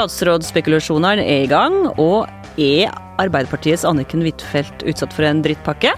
Statsrådsspekulasjonene 0.00 1.20
er 1.28 1.42
i 1.44 1.48
gang, 1.50 1.74
og 2.00 2.24
er 2.56 2.88
Arbeiderpartiets 3.20 3.84
Anniken 3.84 4.22
Huitfeldt 4.24 4.80
utsatt 4.88 5.12
for 5.12 5.26
en 5.28 5.42
drittpakke? 5.44 5.92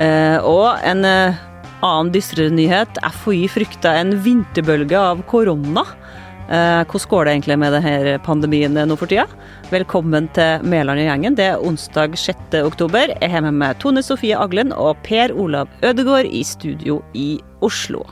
Eh, 0.00 0.38
og 0.40 0.80
en 0.88 1.04
eh, 1.04 1.40
annen 1.84 2.12
dystrere 2.14 2.54
nyhet. 2.54 3.00
FHI 3.20 3.42
frykter 3.52 3.98
en 4.00 4.14
vinterbølge 4.24 4.96
av 4.96 5.20
korona. 5.28 5.84
Eh, 6.48 6.80
hvordan 6.88 7.10
går 7.10 7.28
det 7.28 7.34
egentlig 7.34 7.58
med 7.60 7.76
denne 7.76 8.14
pandemien 8.24 8.80
nå 8.88 8.96
for 8.96 9.10
tida? 9.10 9.26
Velkommen 9.68 10.30
til 10.38 10.64
Mæland 10.64 11.02
og 11.04 11.10
gjengen. 11.10 11.36
Det 11.36 11.50
er 11.50 11.66
onsdag 11.68 12.16
6. 12.16 12.56
oktober. 12.64 13.12
Jeg 13.20 13.34
har 13.34 13.44
med 13.44 13.58
meg 13.60 13.76
Tone 13.84 14.00
Sofie 14.06 14.38
Aglen 14.38 14.72
og 14.72 14.96
Per 15.04 15.36
Olav 15.36 15.68
Ødegård 15.84 16.24
i 16.24 16.40
studio 16.40 17.02
i 17.12 17.34
Oslo. 17.60 18.06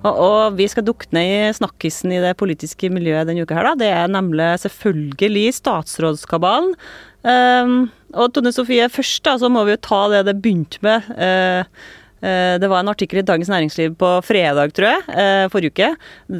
Og, 0.00 0.16
og, 0.16 0.56
vi 0.56 0.66
skal 0.70 0.86
dukke 0.86 1.10
ned 1.12 1.28
i 1.28 1.54
snakkisen 1.56 2.14
i 2.14 2.22
det 2.22 2.32
politiske 2.40 2.88
miljøet 2.92 3.28
denne 3.28 3.44
uka 3.44 3.58
her, 3.58 3.70
da. 3.72 3.76
Det 3.82 3.92
er 3.92 4.12
nemlig 4.12 4.50
selvfølgelig 4.64 5.46
statsrådskabalen. 5.60 6.74
Um, 7.20 7.80
og 8.16 8.32
Tone 8.32 8.52
Sofie, 8.54 8.88
først 8.88 9.26
da, 9.26 9.36
så 9.36 9.50
må 9.52 9.66
vi 9.68 9.76
jo 9.76 9.82
ta 9.84 10.06
det 10.14 10.24
det 10.30 10.38
begynte 10.40 10.80
med. 10.86 11.10
Uh, 11.20 11.90
det 12.20 12.68
var 12.68 12.82
en 12.82 12.90
artikkel 12.92 13.22
i 13.22 13.24
Dagens 13.24 13.48
Næringsliv 13.48 13.94
på 14.00 14.08
fredag, 14.24 14.74
tror 14.76 14.90
jeg, 14.90 15.04
uh, 15.08 15.46
forrige 15.52 15.72
uke, 15.72 15.86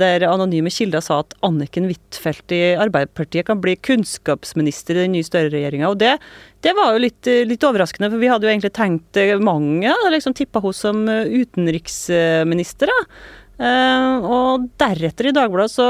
der 0.01 0.27
anonyme 0.29 0.73
kilder 0.73 1.05
sa 1.05 1.23
at 1.23 1.33
Anniken 1.45 1.89
Huitfeldt 1.89 2.53
i 2.53 2.61
Arbeiderpartiet 2.81 3.49
kan 3.49 3.61
bli 3.65 3.79
kunnskapsminister 3.81 4.97
i 4.97 5.05
den 5.07 5.15
nye 5.17 5.25
Støre-regjeringa. 5.25 5.89
Og 5.89 6.01
det, 6.01 6.19
det, 6.65 6.75
var 6.77 6.93
jo 6.93 7.05
litt, 7.05 7.29
litt, 7.49 7.65
overraskende, 7.65 8.13
for 8.13 8.21
vi 8.21 8.33
hadde 8.33 8.49
jo 8.49 8.53
egentlig 8.53 8.73
tenkt 8.77 9.21
mange, 9.45 9.93
liksom 10.13 10.37
tippa 10.37 10.65
henne 10.65 10.81
som 10.81 11.05
utenriksminister. 11.09 12.93
da. 12.93 13.39
Uh, 13.61 14.25
og 14.25 14.71
deretter 14.81 15.29
i 15.29 15.37
Dagbladet 15.37 15.73
så 15.75 15.87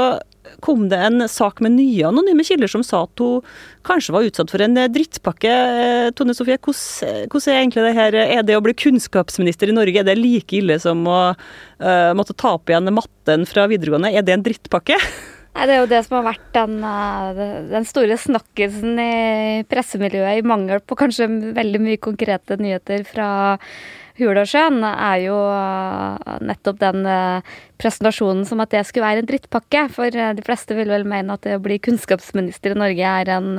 kom 0.65 0.89
det 0.91 0.97
en 0.99 1.23
sak 1.31 1.61
med 1.63 1.77
nye 1.77 2.09
anonyme 2.09 2.43
kilder 2.43 2.67
som 2.67 2.81
sa 2.83 3.05
at 3.05 3.21
hun 3.23 3.45
kanskje 3.87 4.11
var 4.11 4.25
utsatt 4.27 4.51
for 4.51 4.63
en 4.65 4.75
drittpakke. 4.91 5.51
Uh, 5.51 6.07
Tone 6.17 6.35
Sofie, 6.35 6.59
hvordan, 6.59 7.29
hvordan, 7.31 7.47
er 7.53 7.61
egentlig 7.61 7.85
det 7.87 7.93
her? 7.95 8.17
Er 8.25 8.43
det 8.47 8.57
å 8.59 8.63
bli 8.65 8.75
kunnskapsminister 8.75 9.71
i 9.71 9.77
Norge, 9.77 10.01
er 10.01 10.09
det 10.09 10.17
like 10.19 10.59
ille 10.59 10.79
som 10.83 11.05
å 11.07 11.21
uh, 11.31 12.11
måtte 12.17 12.35
ta 12.35 12.57
opp 12.57 12.71
igjen 12.71 12.91
matten 12.91 13.47
fra 13.47 13.69
videregående? 13.71 14.11
Er 14.11 14.27
det 14.27 14.35
en 14.35 14.43
drittpakke? 14.49 14.99
Nei, 15.55 15.65
Det 15.67 15.73
er 15.75 15.81
jo 15.81 15.87
det 15.91 16.03
som 16.05 16.17
har 16.19 16.27
vært 16.29 16.51
den, 16.55 16.77
den 17.71 17.87
store 17.87 18.15
snakkisen 18.19 18.99
i 19.03 19.63
pressemiljøet, 19.71 20.39
i 20.39 20.47
mangel 20.47 20.79
på 20.83 20.95
kanskje 20.99 21.27
veldig 21.55 21.81
mye 21.83 21.99
konkrete 22.03 22.55
nyheter 22.59 23.03
fra 23.07 23.27
Hurdalssjøen, 24.19 24.81
er 24.83 25.17
jo 25.23 25.37
eh, 25.55 26.37
nettopp 26.47 26.79
den 26.81 27.07
eh, 27.07 27.51
presentasjonen 27.81 28.45
som 28.47 28.63
at 28.63 28.73
det 28.73 28.83
skulle 28.87 29.07
være 29.07 29.23
en 29.23 29.29
drittpakke. 29.29 29.85
For 29.95 30.11
eh, 30.11 30.33
de 30.37 30.45
fleste 30.45 30.77
vil 30.77 30.91
vel 30.91 31.07
mene 31.07 31.37
at 31.37 31.45
det 31.47 31.57
å 31.57 31.63
bli 31.63 31.79
kunnskapsminister 31.83 32.75
i 32.75 32.81
Norge 32.81 33.13
er 33.21 33.35
en 33.37 33.53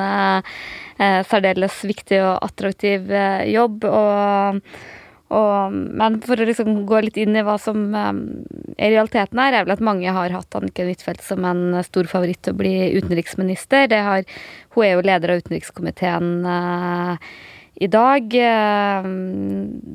særdeles 1.26 1.80
viktig 1.88 2.20
og 2.22 2.44
attraktiv 2.44 3.08
jobb. 3.50 3.86
og 3.88 4.60
og, 5.32 5.72
men 5.72 6.18
for 6.20 6.36
å 6.36 6.44
liksom 6.44 6.82
gå 6.88 6.98
litt 7.06 7.16
inn 7.20 7.38
i 7.38 7.44
hva 7.46 7.54
som 7.60 7.86
um, 7.94 8.18
er 8.76 8.92
realiteten 8.92 9.40
her, 9.40 9.54
er 9.56 9.64
vel 9.64 9.72
at 9.72 9.84
mange 9.84 10.12
har 10.12 10.34
hatt 10.34 10.58
Anniken 10.58 10.90
Huitfeldt 10.90 11.24
som 11.24 11.46
en 11.48 11.78
stor 11.86 12.10
favoritt 12.10 12.42
til 12.44 12.52
å 12.52 12.58
bli 12.58 12.74
utenriksminister. 12.98 13.88
Har, 14.04 14.28
hun 14.76 14.84
er 14.84 14.92
jo 14.92 15.06
leder 15.08 15.32
av 15.32 15.40
utenrikskomiteen 15.40 16.44
uh, 16.44 17.32
i 17.82 17.88
dag 17.90 18.34
eh, 18.38 19.10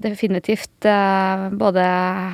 definitivt 0.03 0.87
eh, 0.87 1.47
både 1.55 1.85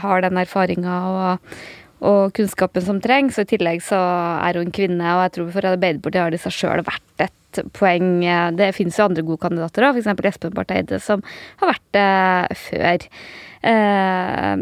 har 0.02 0.26
den 0.26 0.40
erfaringa 0.42 0.98
og, 1.12 1.54
og, 2.02 2.34
kunnskapen 2.38 2.86
som 2.86 3.02
trengs. 3.04 3.38
Og 3.38 3.46
i 3.46 3.54
tillegg 3.54 3.84
så 3.86 4.00
er 4.42 4.60
hun 4.60 4.74
kvinne, 4.74 5.16
og 5.16 5.28
jeg 5.28 5.36
tror 5.38 5.54
for 5.56 5.72
Arbeiderpartiet 5.74 6.24
har 6.24 6.34
det 6.34 6.42
i 6.42 6.46
seg 6.48 6.58
sjøl 6.58 6.86
vært 6.88 7.28
et 7.28 7.64
poeng. 7.78 8.24
Det 8.58 8.74
finnes 8.74 8.98
jo 8.98 9.06
andre 9.06 9.26
gode 9.28 9.44
kandidater 9.46 9.90
òg, 9.90 10.02
f.eks. 10.02 10.28
Espen 10.34 10.58
Barth 10.58 10.74
Eide, 10.74 11.02
som 11.04 11.26
har 11.62 11.76
vært 11.76 11.90
det 11.96 12.62
før. 12.66 13.10
Eh, 13.64 14.56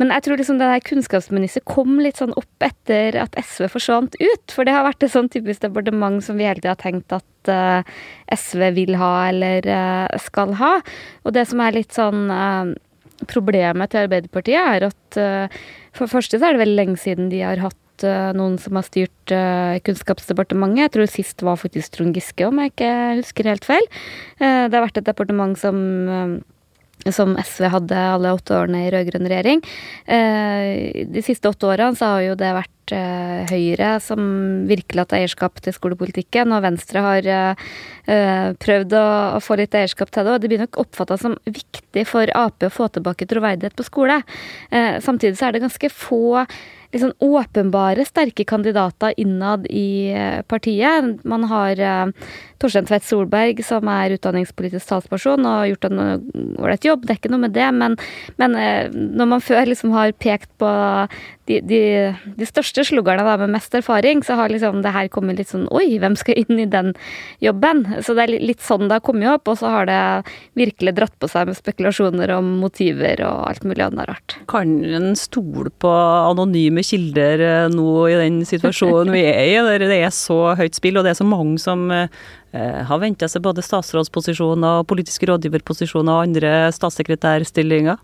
men 0.00 0.10
jeg 0.12 0.24
tror 0.26 0.38
liksom 0.40 0.58
det 0.60 0.68
der 0.68 0.84
kunnskapsminister 0.84 1.64
kom 1.68 1.96
litt 2.02 2.20
sånn 2.20 2.34
opp 2.36 2.66
etter 2.66 3.16
at 3.22 3.36
SV 3.40 3.70
forsvant 3.72 4.18
ut. 4.20 4.54
For 4.54 4.68
det 4.68 4.74
har 4.76 4.86
vært 4.86 5.06
et 5.06 5.14
sånn 5.14 5.30
typisk 5.32 5.64
departement 5.64 6.20
som 6.24 6.40
vi 6.40 6.48
hele 6.48 6.60
tida 6.60 6.74
har 6.74 6.82
tenkt 6.82 7.14
at 7.16 7.52
eh, 7.52 7.94
SV 8.36 8.66
vil 8.76 8.98
ha 9.00 9.12
eller 9.30 9.64
eh, 9.64 10.18
skal 10.22 10.56
ha. 10.60 10.74
Og 11.24 11.36
det 11.36 11.46
som 11.50 11.62
er 11.64 11.78
litt 11.80 11.94
sånn 11.96 12.26
Problemet 13.30 13.92
til 13.92 14.02
Arbeiderpartiet 14.04 14.58
er 14.58 14.84
at 14.88 15.16
for 15.94 16.02
det 16.02 16.10
første 16.10 16.36
så 16.40 16.48
er 16.48 16.56
det 16.56 16.60
veldig 16.64 16.76
lenge 16.80 16.98
siden 16.98 17.28
de 17.30 17.38
har 17.46 17.60
hatt 17.62 18.04
noen 18.34 18.56
som 18.60 18.74
har 18.74 18.84
styrt 18.84 19.32
Kunnskapsdepartementet. 19.86 20.80
Jeg 20.82 20.92
tror 20.96 21.12
sist 21.12 21.44
var 21.46 21.60
faktisk 21.62 21.94
Trond 21.94 22.18
Giske, 22.18 22.48
om 22.48 22.58
jeg 22.58 22.72
ikke 22.74 22.90
husker 23.20 23.48
helt 23.52 23.68
feil. 23.70 23.86
Det 24.42 24.74
har 24.74 24.82
vært 24.82 24.98
et 24.98 25.06
departement 25.06 25.54
som 25.56 25.78
som 27.12 27.34
SV 27.36 27.68
hadde 27.72 27.98
alle 28.14 28.32
åtte 28.34 28.56
årene 28.56 28.86
i 28.86 28.92
rød-grønn 28.92 29.28
regjering. 29.28 29.64
Eh, 30.06 31.04
de 31.10 31.24
siste 31.24 31.50
åtte 31.50 31.68
årene 31.68 31.98
så 31.98 32.14
har 32.14 32.22
jo 32.24 32.36
det 32.40 32.52
vært 32.56 32.94
eh, 32.96 33.50
Høyre 33.50 33.90
som 34.04 34.20
virkelig 34.68 35.00
har 35.00 35.06
hatt 35.06 35.16
eierskap 35.18 35.60
til 35.64 35.76
skolepolitikken, 35.76 36.54
og 36.54 36.64
Venstre 36.64 37.02
har 37.04 37.28
eh, 37.34 38.54
prøvd 38.64 38.96
å 39.00 39.42
få 39.44 39.58
litt 39.60 39.76
eierskap 39.76 40.12
til 40.14 40.24
det. 40.24 40.36
Og 40.36 40.44
det 40.44 40.52
blir 40.52 40.64
nok 40.64 40.80
oppfatta 40.84 41.18
som 41.20 41.36
viktig 41.44 42.06
for 42.08 42.30
Ap 42.36 42.64
å 42.64 42.72
få 42.72 42.88
tilbake 42.94 43.28
troverdighet 43.28 43.76
på 43.76 43.86
skole. 43.86 44.22
Samtidig 45.04 45.36
så 45.38 45.48
er 45.48 45.54
det 45.54 45.64
ganske 45.64 45.90
få 45.92 46.44
liksom 46.94 47.10
åpenbare 47.26 48.04
sterke 48.06 48.44
kandidater 48.46 49.16
innad 49.18 49.66
i 49.66 50.14
partiet. 50.46 51.24
Man 51.26 51.48
har 51.50 51.80
Torstein 52.64 52.88
Tvedt 52.88 53.04
Solberg, 53.04 53.60
som 53.66 53.88
er 53.92 54.16
utdanningspolitisk 54.16 54.88
talsperson 54.88 55.44
og 55.44 55.60
har 55.60 55.70
gjort 55.74 55.88
en 55.90 56.02
ålreit 56.56 56.88
jobb, 56.88 57.04
det 57.04 57.14
er 57.14 57.20
ikke 57.20 57.32
noe 57.34 57.44
med 57.44 57.56
det, 57.56 57.68
men, 57.76 57.98
men 58.40 58.56
eh, 58.56 58.88
når 58.90 59.32
man 59.36 59.44
før 59.44 59.68
liksom 59.68 59.92
har 59.92 60.16
pekt 60.16 60.48
på 60.62 60.70
de, 61.48 61.58
de, 61.60 61.80
de 62.38 62.46
største 62.48 62.84
sluggerne 62.88 63.24
med 63.42 63.52
mest 63.52 63.74
erfaring, 63.76 64.22
så 64.24 64.38
har 64.38 64.52
liksom 64.52 64.80
det 64.84 64.92
her 64.94 65.10
kommet 65.12 65.40
litt 65.40 65.50
sånn 65.50 65.66
Oi, 65.74 65.98
hvem 66.00 66.16
skal 66.16 66.40
inn 66.40 66.60
i 66.62 66.68
den 66.70 66.92
jobben? 67.44 67.84
Så 68.04 68.16
det 68.16 68.26
er 68.26 68.34
litt 68.40 68.64
sånn 68.64 68.88
det 68.88 68.98
har 68.98 69.04
kommet 69.04 69.28
opp, 69.34 69.50
og 69.52 69.58
så 69.60 69.72
har 69.72 69.88
det 69.90 70.00
virkelig 70.58 70.94
dratt 70.96 71.16
på 71.20 71.28
seg 71.30 71.50
med 71.50 71.58
spekulasjoner 71.58 72.32
om 72.38 72.54
motiver 72.62 73.20
og 73.26 73.48
alt 73.50 73.66
mulig 73.68 73.84
annet 73.84 74.08
rart. 74.08 74.38
Kan 74.50 74.78
en 74.84 75.12
stole 75.18 75.72
på 75.82 75.92
anonyme 75.92 76.84
kilder 76.86 77.44
eh, 77.44 77.66
nå 77.72 77.90
i 78.08 78.16
den 78.22 78.40
situasjonen 78.48 79.12
vi 79.14 79.26
er 79.28 79.44
i, 79.44 79.60
der 79.68 79.84
det 79.84 80.00
er 80.00 80.14
så 80.14 80.56
høyt 80.58 80.80
spill, 80.80 81.00
og 81.00 81.06
det 81.06 81.12
er 81.12 81.20
så 81.20 81.28
mange 81.28 81.60
som 81.60 81.90
har 82.54 83.00
venta 83.02 83.26
seg 83.30 83.42
både 83.44 83.64
statsrådsposisjoner, 83.66 84.84
politiske 84.86 85.26
rådgiverposisjoner 85.30 86.14
og 86.14 86.28
andre 86.28 86.54
statssekretærstillinger? 86.76 87.98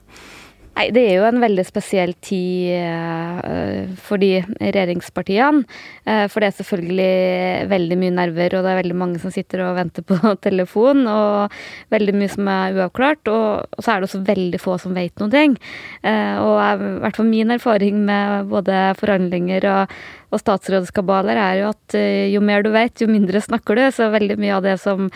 Nei, 0.70 0.86
det 0.94 1.02
er 1.02 1.16
jo 1.18 1.24
en 1.26 1.42
veldig 1.42 1.64
spesiell 1.66 2.12
tid 2.24 2.78
uh, 2.78 3.90
for 4.00 4.22
de 4.22 4.38
regjeringspartiene. 4.62 5.64
Uh, 6.06 6.24
for 6.30 6.40
det 6.40 6.48
er 6.48 6.56
selvfølgelig 6.60 7.66
veldig 7.72 7.98
mye 8.00 8.14
nerver, 8.16 8.56
og 8.56 8.64
det 8.64 8.70
er 8.72 8.78
veldig 8.78 8.96
mange 8.96 9.20
som 9.20 9.34
sitter 9.34 9.64
og 9.66 9.74
venter 9.76 10.06
på 10.06 10.16
telefon. 10.46 11.02
Og 11.10 11.58
veldig 11.92 12.14
mye 12.16 12.30
som 12.32 12.48
er 12.54 12.78
uavklart. 12.78 13.28
Og, 13.28 13.76
så 13.82 13.92
er 13.92 14.00
det 14.00 14.08
også 14.08 14.22
veldig 14.30 14.62
få 14.62 14.78
som 14.80 14.96
vet 14.96 15.12
noen 15.20 15.34
ting. 15.34 15.58
Og 16.06 16.56
i 16.56 16.88
hvert 17.02 17.18
fall 17.18 17.28
min 17.28 17.52
erfaring 17.52 18.00
med 18.06 18.48
både 18.50 18.80
forhandlinger 19.00 19.66
og, 19.68 19.94
og 20.30 20.40
statsrådskabaler 20.40 21.38
er 21.40 21.60
jo 21.60 21.70
at 21.74 21.96
jo 22.30 22.42
mer 22.44 22.64
du 22.64 22.70
vet, 22.72 23.02
jo 23.02 23.10
mindre 23.10 23.42
snakker 23.42 23.76
du. 23.76 23.84
Så 23.94 24.08
veldig 24.14 24.38
mye 24.40 24.56
av 24.56 24.64
det 24.64 24.78
som 24.80 25.10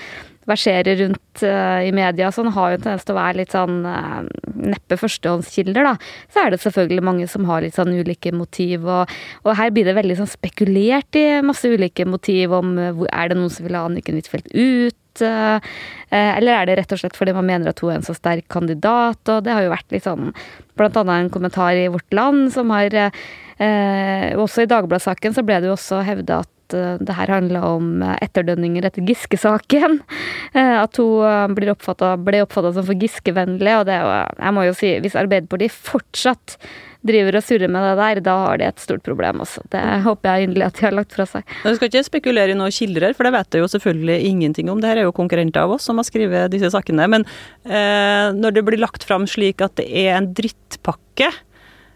verserer 0.49 0.99
rundt 1.00 1.43
uh, 1.43 1.81
i 1.84 1.93
media 1.94 2.31
sånn, 2.32 2.50
har 2.55 2.72
jo 2.72 2.78
en 2.78 2.84
tendens 2.84 3.06
til 3.06 3.15
å 3.15 3.19
være 3.19 3.41
litt 3.41 3.55
sånn 3.55 3.78
uh, 3.87 4.25
neppe 4.55 4.99
førstehåndskilder, 5.00 5.87
da. 5.87 5.94
Så 6.32 6.43
er 6.43 6.52
det 6.52 6.62
selvfølgelig 6.64 7.06
mange 7.06 7.29
som 7.31 7.46
har 7.49 7.64
litt 7.64 7.79
sånn 7.79 7.94
ulike 7.94 8.35
motiv, 8.37 8.85
og, 8.85 9.14
og 9.44 9.56
her 9.58 9.73
blir 9.75 9.88
det 9.88 9.96
veldig 9.99 10.19
sånn 10.20 10.31
spekulert 10.31 11.19
i 11.19 11.26
masse 11.44 11.69
ulike 11.70 12.06
motiv 12.08 12.56
om 12.56 12.76
uh, 12.81 13.06
er 13.11 13.32
det 13.32 13.41
noen 13.41 13.52
som 13.52 13.67
vil 13.67 13.79
ha 13.79 13.87
Anniken 13.88 14.20
Huitfeldt 14.20 14.52
ut? 14.52 15.00
Eller 15.14 16.50
er 16.50 16.67
det 16.67 16.75
rett 16.75 16.91
og 16.91 16.99
slett 16.99 17.14
fordi 17.14 17.31
man 17.37 17.46
mener 17.46 17.70
at 17.70 17.79
hun 17.79 17.93
er 17.93 18.00
en 18.00 18.06
så 18.06 18.17
sterk 18.17 18.49
kandidat? 18.50 19.20
Og 19.31 19.44
det 19.46 19.52
har 19.55 19.62
jo 19.62 19.70
vært 19.70 19.94
litt 19.94 20.08
sånn 20.08 20.32
Blant 20.75 20.99
annet 20.99 21.20
en 21.23 21.31
kommentar 21.31 21.79
i 21.79 21.85
Vårt 21.87 22.17
Land 22.19 22.49
som 22.50 22.73
har 22.75 22.91
Også 24.43 24.64
i 24.64 24.70
Dagbladet-saken 24.73 25.37
så 25.37 25.46
ble 25.46 25.61
det 25.62 25.70
jo 25.70 25.76
også 25.76 26.02
hevda 26.02 26.41
at 26.43 26.50
Eh, 26.72 26.96
det 27.00 27.16
her 27.19 27.32
handla 27.34 27.61
om 27.75 28.02
eh, 28.02 28.16
etterdønninger 28.25 28.88
etter 28.88 29.05
Giske-saken. 29.08 30.00
Eh, 30.55 30.76
at 30.78 30.94
hun 31.02 31.50
ble 31.56 31.72
oppfatta 31.72 32.12
som 32.76 32.84
for 32.87 32.94
Giske-vennlig. 32.94 33.72
Og 33.81 33.88
det, 33.88 33.96
jeg 33.99 34.55
må 34.55 34.62
jo 34.69 34.75
si, 34.78 34.93
hvis 35.02 35.16
Arbeiderpartiet 35.19 35.75
fortsatt 35.75 36.55
driver 37.02 37.40
og 37.40 37.43
surrer 37.43 37.72
med 37.75 37.82
det 37.82 37.94
der, 37.99 38.20
da 38.22 38.34
har 38.44 38.61
de 38.61 38.69
et 38.69 38.78
stort 38.78 39.02
problem 39.02 39.43
også. 39.43 39.64
Det 39.72 39.82
håper 40.05 40.31
jeg 40.31 40.46
inderlig 40.46 40.69
at 40.69 40.78
de 40.78 40.87
har 40.87 40.94
lagt 40.94 41.16
fra 41.16 41.26
seg. 41.26 41.56
Du 41.64 41.72
skal 41.75 41.90
ikke 41.90 42.05
spekulere 42.06 42.55
i 42.55 42.58
noen 42.61 42.76
kilder 42.76 43.08
her, 43.08 43.17
for 43.19 43.26
det 43.26 43.34
vet 43.34 43.56
jeg 43.58 43.64
jo 43.64 43.72
selvfølgelig 43.72 44.28
ingenting 44.31 44.70
om. 44.70 44.78
Det 44.78 44.93
her 44.93 45.02
er 45.02 45.08
jo 45.08 45.17
konkurrenter 45.17 45.64
av 45.64 45.75
oss 45.75 45.88
som 45.90 45.99
har 45.99 46.06
skrevet 46.06 46.55
disse 46.55 46.70
sakene. 46.70 47.08
Men 47.17 47.26
eh, 47.67 48.31
når 48.38 48.55
det 48.55 48.64
blir 48.69 48.84
lagt 48.84 49.08
fram 49.08 49.26
slik 49.26 49.64
at 49.64 49.75
det 49.81 49.88
er 49.90 50.14
en 50.20 50.31
drittpakke 50.38 51.32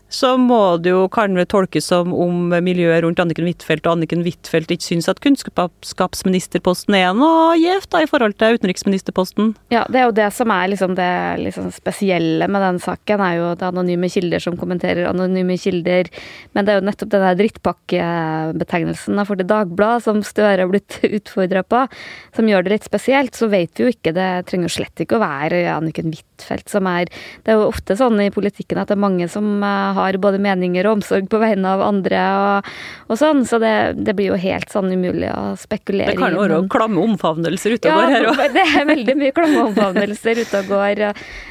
så 0.08 0.34
må 0.40 0.78
det 0.80 0.92
jo 0.94 1.04
kan 1.12 1.36
det 1.36 1.48
tolkes 1.52 1.88
som 1.90 2.14
om 2.16 2.48
miljøet 2.64 3.02
rundt 3.04 3.20
Anniken 3.20 3.46
Huitfeldt 3.48 3.86
og 3.86 3.98
Anniken 3.98 4.24
Huitfeldt 4.24 4.72
ikke 4.72 4.86
syns 4.86 5.08
at 5.10 5.20
kunnskapsministerposten 5.24 6.96
er 6.96 7.12
noe 7.16 7.58
gjevt 7.60 7.96
i 8.00 8.08
forhold 8.08 8.38
til 8.40 8.56
utenriksministerposten. 8.56 9.52
Ja, 9.74 9.84
det 9.92 10.00
er 10.00 10.08
jo 10.08 10.16
det 10.16 10.30
som 10.36 10.52
er 10.54 10.70
liksom 10.72 10.96
det 10.98 11.10
liksom 11.44 11.68
spesielle 11.76 12.48
med 12.48 12.64
den 12.64 12.80
saken, 12.82 13.24
er 13.24 13.36
jo 13.36 13.50
det 13.58 13.68
anonyme 13.68 14.08
kilder 14.12 14.42
som 14.42 14.56
kommenterer 14.60 15.10
anonyme 15.10 15.58
kilder. 15.60 16.08
Men 16.56 16.64
det 16.64 16.74
er 16.74 16.80
jo 16.80 16.86
nettopp 16.88 17.12
den 17.12 17.26
der 17.26 17.38
drittpakkebetegnelsen 17.42 19.24
for 19.28 19.40
det 19.40 19.48
Dagbladet 19.48 20.06
som 20.06 20.24
Støre 20.24 20.64
har 20.64 20.72
blitt 20.72 21.00
utfordra 21.18 21.64
på, 21.64 21.84
som 22.36 22.48
gjør 22.48 22.64
det 22.64 22.76
litt 22.76 22.88
spesielt. 22.88 23.36
Så 23.36 23.50
vet 23.52 23.76
vi 23.76 23.86
jo 23.86 23.92
ikke, 23.92 24.16
det 24.16 24.30
trenger 24.48 24.72
slett 24.72 25.04
ikke 25.04 25.18
å 25.18 25.24
være 25.24 25.66
Anniken 25.74 26.12
Huitfeldt 26.14 26.72
som 26.72 26.88
er 26.88 27.08
Det 27.44 27.52
er 27.52 27.60
jo 27.60 27.68
ofte 27.68 27.96
sånn 27.98 28.20
i 28.22 28.32
politikken 28.32 28.80
at 28.80 28.88
det 28.90 28.96
er 28.96 29.04
mange 29.04 29.28
som 29.30 29.46
uh, 29.60 29.97
har 29.98 30.18
både 30.22 30.40
meninger 30.42 30.88
og 30.88 30.98
omsorg 30.98 31.28
på 31.30 31.40
vegne 31.42 31.74
av 31.76 31.84
andre 31.84 32.22
og, 32.38 32.70
og 33.08 33.20
sånn, 33.20 33.44
så 33.48 33.60
det, 33.62 33.74
det, 33.98 34.14
blir 34.18 34.32
jo 34.32 34.40
helt 34.40 34.72
sånn 34.72 34.90
umulig 34.92 35.30
å 35.32 35.54
spekulere 35.60 36.12
i. 36.12 36.16
Det 36.16 36.22
kan 36.22 36.36
jo 36.36 36.44
være 36.44 36.62
klamme 36.72 37.02
omfavnelser 37.04 37.76
ute 37.76 37.90
og 37.90 37.94
ja, 37.94 37.98
går 37.98 38.14
her 38.14 38.28
òg. 38.32 38.42
det 38.56 38.64
er 38.64 38.88
veldig 38.92 39.16
mye 39.20 39.36
klamme 39.36 39.64
omfavnelser 39.68 40.42
ute 40.42 40.62
og 40.62 40.72
går. 40.72 41.04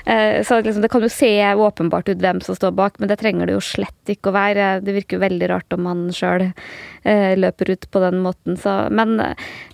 Eh, 0.08 0.42
så 0.48 0.60
liksom, 0.62 0.84
det 0.86 0.92
kan 0.94 1.06
jo 1.06 1.12
se 1.12 1.32
åpenbart 1.68 2.12
ut 2.12 2.22
hvem 2.24 2.42
som 2.46 2.58
står 2.58 2.76
bak, 2.78 3.00
men 3.02 3.12
det 3.12 3.20
trenger 3.22 3.50
det 3.50 3.58
jo 3.58 3.64
slett 3.64 4.12
ikke 4.12 4.32
å 4.32 4.38
være. 4.38 4.70
Det 4.86 4.96
virker 4.96 5.18
jo 5.18 5.26
veldig 5.26 5.52
rart 5.52 5.76
om 5.76 5.84
man 5.88 6.06
sjøl 6.16 6.48
eh, 6.48 7.34
løper 7.38 7.74
ut 7.74 7.90
på 7.92 8.04
den 8.04 8.22
måten. 8.24 8.58
Så, 8.60 8.76
men, 8.92 9.18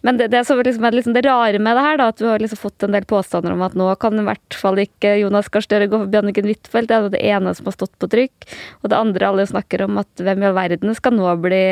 men 0.02 0.20
det, 0.20 0.30
det, 0.34 0.44
som 0.48 0.62
liksom 0.62 0.88
er 0.88 0.98
liksom 0.98 1.18
det 1.18 1.26
rare 1.28 1.62
med 1.62 1.78
det 1.78 1.86
her, 1.86 2.00
da, 2.02 2.10
at 2.14 2.22
du 2.22 2.28
har 2.30 2.44
liksom 2.44 2.62
fått 2.62 2.88
en 2.88 2.96
del 2.96 3.08
påstander 3.10 3.56
om 3.56 3.64
at 3.66 3.78
nå 3.80 3.90
kan 4.02 4.20
i 4.20 4.28
hvert 4.28 4.58
fall 4.58 4.82
ikke 4.82 5.18
Jonas 5.22 5.52
Gahr 5.54 5.66
Støre 5.66 5.90
gå 5.92 6.02
for 6.02 6.12
Bjørniken 6.12 6.50
Huitfeldt. 6.50 6.92
Det 6.92 6.98
er 6.98 7.12
det 7.14 7.24
ene 7.34 7.54
som 7.56 7.70
har 7.70 7.78
stått 7.78 7.96
på 8.02 8.10
trykk. 8.12 8.50
Og 8.82 8.92
det 8.92 9.00
andre 9.00 9.30
alle 9.30 9.46
snakker 9.50 9.86
om 9.86 10.00
at 10.02 10.24
hvem 10.24 10.44
i 10.44 10.50
all 10.50 10.58
verden 10.58 10.96
skal 10.98 11.16
nå 11.18 11.30
bli 11.44 11.64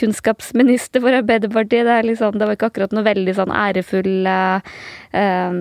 kunnskapsminister 0.00 1.02
for 1.04 1.16
Arbeiderpartiet? 1.20 1.86
Det, 1.88 2.00
liksom, 2.10 2.38
det 2.40 2.48
var 2.48 2.58
ikke 2.58 2.70
akkurat 2.72 2.94
noe 2.96 3.06
veldig 3.06 3.36
sånn 3.38 3.54
ærefull 3.54 4.28
eh, 4.30 5.56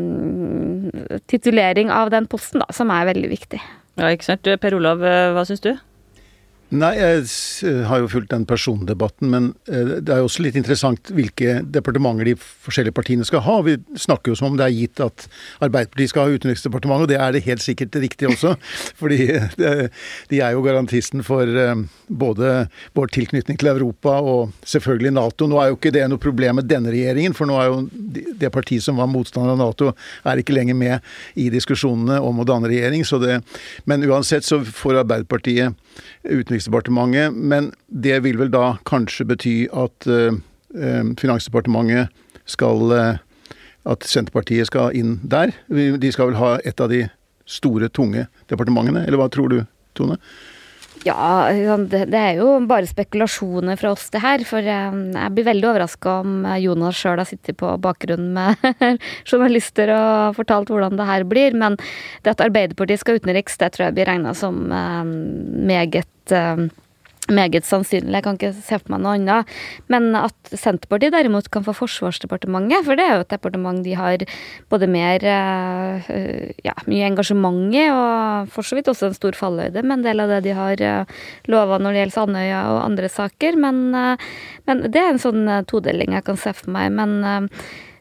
titulering 1.32 1.94
av 1.94 2.14
den 2.14 2.30
posten, 2.32 2.64
da, 2.64 2.70
som 2.76 2.94
er 2.94 3.10
veldig 3.14 3.32
viktig. 3.32 3.62
Ja, 4.00 4.10
ikke 4.10 4.32
sant. 4.32 4.48
Per 4.62 4.78
Olav, 4.78 5.04
eh, 5.06 5.32
hva 5.36 5.46
syns 5.48 5.64
du? 5.64 5.74
Nei, 6.74 6.94
jeg 6.98 7.86
har 7.86 8.00
jo 8.02 8.08
fulgt 8.10 8.32
den 8.32 8.48
persondebatten, 8.50 9.30
men 9.30 9.50
eh, 9.70 10.00
det 10.02 10.10
er 10.10 10.24
jo 10.24 10.26
også 10.26 10.42
litt 10.42 10.56
interessant 10.58 11.12
hvilke 11.14 11.60
departementer 11.70 12.32
de 12.32 12.34
forskjellige 12.40 12.96
partiene 12.98 13.28
skal 13.28 13.44
ha. 13.46 13.60
Vi 13.68 13.76
snakker 14.02 14.34
jo 14.34 14.38
som 14.40 14.48
om 14.50 14.58
det 14.58 14.66
er 14.66 14.74
gitt 14.74 15.02
at 15.04 15.28
Arbeiderpartiet 15.62 16.10
skal 16.10 16.26
ha 16.26 16.34
Utenriksdepartementet, 16.34 17.06
og 17.06 17.12
det 17.12 17.20
er 17.22 17.36
det 17.36 17.44
helt 17.46 17.62
sikkert 17.62 17.98
riktig 18.02 18.32
også. 18.32 18.56
Fordi 19.02 19.20
de 20.32 20.40
er 20.40 20.56
jo 20.56 20.64
garantisten 20.66 21.22
for 21.28 21.46
eh, 21.46 21.84
både 22.10 22.56
vår 22.98 23.14
tilknytning 23.20 23.62
til 23.62 23.70
Europa 23.76 24.18
og 24.24 24.56
selvfølgelig 24.66 25.14
Nato. 25.20 25.50
Nå 25.52 25.62
er 25.62 25.70
jo 25.70 25.78
ikke 25.78 25.94
det 25.94 26.08
noe 26.10 26.22
problem 26.26 26.58
med 26.58 26.70
denne 26.72 26.94
regjeringen, 26.96 27.38
for 27.38 27.50
nå 27.50 27.60
er 27.62 27.70
jo 27.70 27.84
det 28.42 28.50
partiet 28.56 28.86
som 28.86 28.98
var 28.98 29.12
motstander 29.14 29.54
av 29.54 29.62
Nato, 29.62 29.92
er 30.26 30.42
ikke 30.42 30.58
lenger 30.58 30.80
med 30.80 31.14
i 31.38 31.52
diskusjonene 31.54 32.18
om 32.18 32.42
å 32.42 32.50
danne 32.50 32.72
regjering. 32.72 33.06
Det, 33.24 33.40
men 33.86 34.10
uansett 34.10 34.48
så 34.48 34.64
får 34.66 35.04
Arbeiderpartiet 35.04 35.78
Utenriksdepartementet, 36.24 36.63
men 36.70 37.74
det 37.88 38.24
vil 38.24 38.38
vel 38.38 38.52
da 38.52 38.78
kanskje 38.86 39.26
bety 39.26 39.56
at 39.72 40.08
uh, 40.08 40.34
Finansdepartementet 41.20 42.10
skal 42.50 42.92
uh, 42.92 43.22
At 43.86 44.06
Senterpartiet 44.08 44.70
skal 44.70 44.96
inn 44.96 45.20
der. 45.28 45.52
De 45.68 46.12
skal 46.12 46.30
vel 46.30 46.38
ha 46.40 46.54
et 46.64 46.80
av 46.80 46.88
de 46.88 47.02
store, 47.46 47.90
tunge 47.92 48.28
departementene, 48.48 49.02
eller 49.04 49.20
hva 49.20 49.28
tror 49.28 49.50
du, 49.52 49.58
Tone? 49.94 50.16
Ja, 51.04 51.52
det, 51.52 52.06
er 52.16 52.38
jo 52.40 52.54
bare 52.68 52.88
spekulasjoner 52.88 53.80
fra 53.80 53.92
oss, 53.92 54.06
det 54.14 54.22
her. 54.24 54.44
For 54.48 54.64
jeg 54.64 55.34
blir 55.36 55.48
veldig 55.50 55.70
overraska 55.74 56.18
om 56.22 56.46
Jonas 56.64 57.00
sjøl 57.00 57.20
har 57.20 57.28
sittet 57.28 57.60
på 57.60 57.74
bakgrunnen 57.84 58.32
med 58.38 59.02
journalister 59.30 59.92
og 59.96 60.38
fortalt 60.40 60.72
hvordan 60.72 60.96
det 61.00 61.10
her 61.10 61.28
blir. 61.28 61.58
Men 61.60 61.76
det 62.24 62.36
at 62.36 62.46
Arbeiderpartiet 62.46 63.04
skal 63.04 63.20
utenriks, 63.20 63.60
det 63.60 63.74
tror 63.76 63.90
jeg 63.90 63.98
blir 64.00 64.10
regna 64.12 64.36
som 64.38 64.64
meget 64.72 66.08
meget 67.32 67.68
sannsynlig, 67.68 68.14
jeg 68.18 68.26
kan 68.26 68.38
ikke 68.40 68.52
se 68.58 68.80
for 68.82 68.94
meg 68.94 69.04
noe 69.04 69.16
annet. 69.18 69.54
Men 69.92 70.10
at 70.18 70.52
Senterpartiet 70.52 71.14
derimot 71.16 71.50
kan 71.54 71.66
få 71.66 71.76
Forsvarsdepartementet, 71.78 72.86
for 72.88 73.00
det 73.00 73.06
er 73.06 73.16
jo 73.18 73.26
et 73.26 73.34
departement 73.34 73.84
de 73.86 73.96
har 74.00 74.26
både 74.74 74.90
mer 74.92 75.24
eh, 75.24 76.12
ja, 76.66 76.76
mye 76.90 77.08
engasjement 77.12 77.76
i, 77.76 77.86
og 77.94 78.52
for 78.54 78.68
så 78.68 78.80
vidt 78.80 78.92
også 78.92 79.12
en 79.12 79.18
stor 79.18 79.38
falløyde 79.38 79.86
med 79.86 80.00
en 80.00 80.06
del 80.08 80.24
av 80.24 80.36
det 80.36 80.44
de 80.48 80.58
har 80.58 80.84
eh, 80.84 81.24
lova 81.52 81.80
når 81.80 81.96
det 81.96 82.04
gjelder 82.04 82.28
Andøya 82.28 82.62
og 82.74 82.84
andre 82.84 83.10
saker. 83.12 83.60
Men, 83.60 83.82
eh, 83.96 84.30
men, 84.68 84.86
det 84.90 85.02
er 85.02 85.14
en 85.14 85.24
sånn 85.24 85.48
todeling 85.70 86.16
jeg 86.18 86.28
kan 86.28 86.40
se 86.40 86.56
for 86.58 86.74
meg. 86.74 86.92
men 86.94 87.50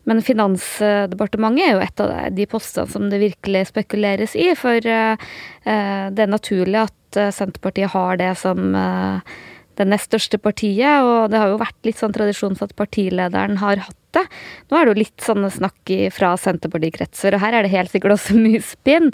men 0.08 0.22
Finansdepartementet 0.25 1.66
er 1.66 1.76
jo 1.76 1.84
et 1.84 2.02
av 2.02 2.14
de 2.34 2.46
postene 2.50 2.90
som 2.90 3.06
det 3.12 3.20
virkelig 3.22 3.69
spekuleres 3.70 4.34
i. 4.34 4.49
For 4.58 4.82
det 4.82 6.25
er 6.25 6.31
naturlig 6.31 6.81
at 6.82 6.96
Eh, 7.16 7.31
Senterpartiet 7.31 7.93
har 7.93 8.16
det 8.16 8.34
som 8.40 8.75
eh, 8.75 9.34
det 9.81 9.88
nest 9.88 10.10
største 10.10 10.38
partiet, 10.38 11.00
og 11.00 11.32
det 11.32 11.40
har 11.40 11.49
jo 11.49 11.60
vært 11.60 11.88
litt 11.88 12.00
sånn 12.00 12.12
tradisjon 12.12 12.56
for 12.58 12.69
at 12.69 12.76
partilederen 12.76 13.56
har 13.62 13.81
hatt 13.87 13.99
det. 14.12 14.26
Nå 14.69 14.76
er 14.76 14.84
det 14.84 14.93
jo 14.93 15.00
litt 15.00 15.25
sånne 15.25 15.49
snakk 15.52 15.93
fra 16.12 16.34
Senterpartikretser, 16.37 17.32
og 17.32 17.40
her 17.40 17.56
er 17.56 17.64
det 17.64 17.72
helt 17.72 17.93
sikkert 17.93 18.19
også 18.19 18.37
mye 18.46 18.60
spinn 18.64 19.08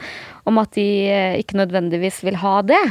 om 0.50 0.58
at 0.58 0.75
de 0.75 0.88
eh, 1.12 1.38
ikke 1.43 1.61
nødvendigvis 1.61 2.25
vil 2.26 2.41
ha 2.43 2.58
det. 2.67 2.84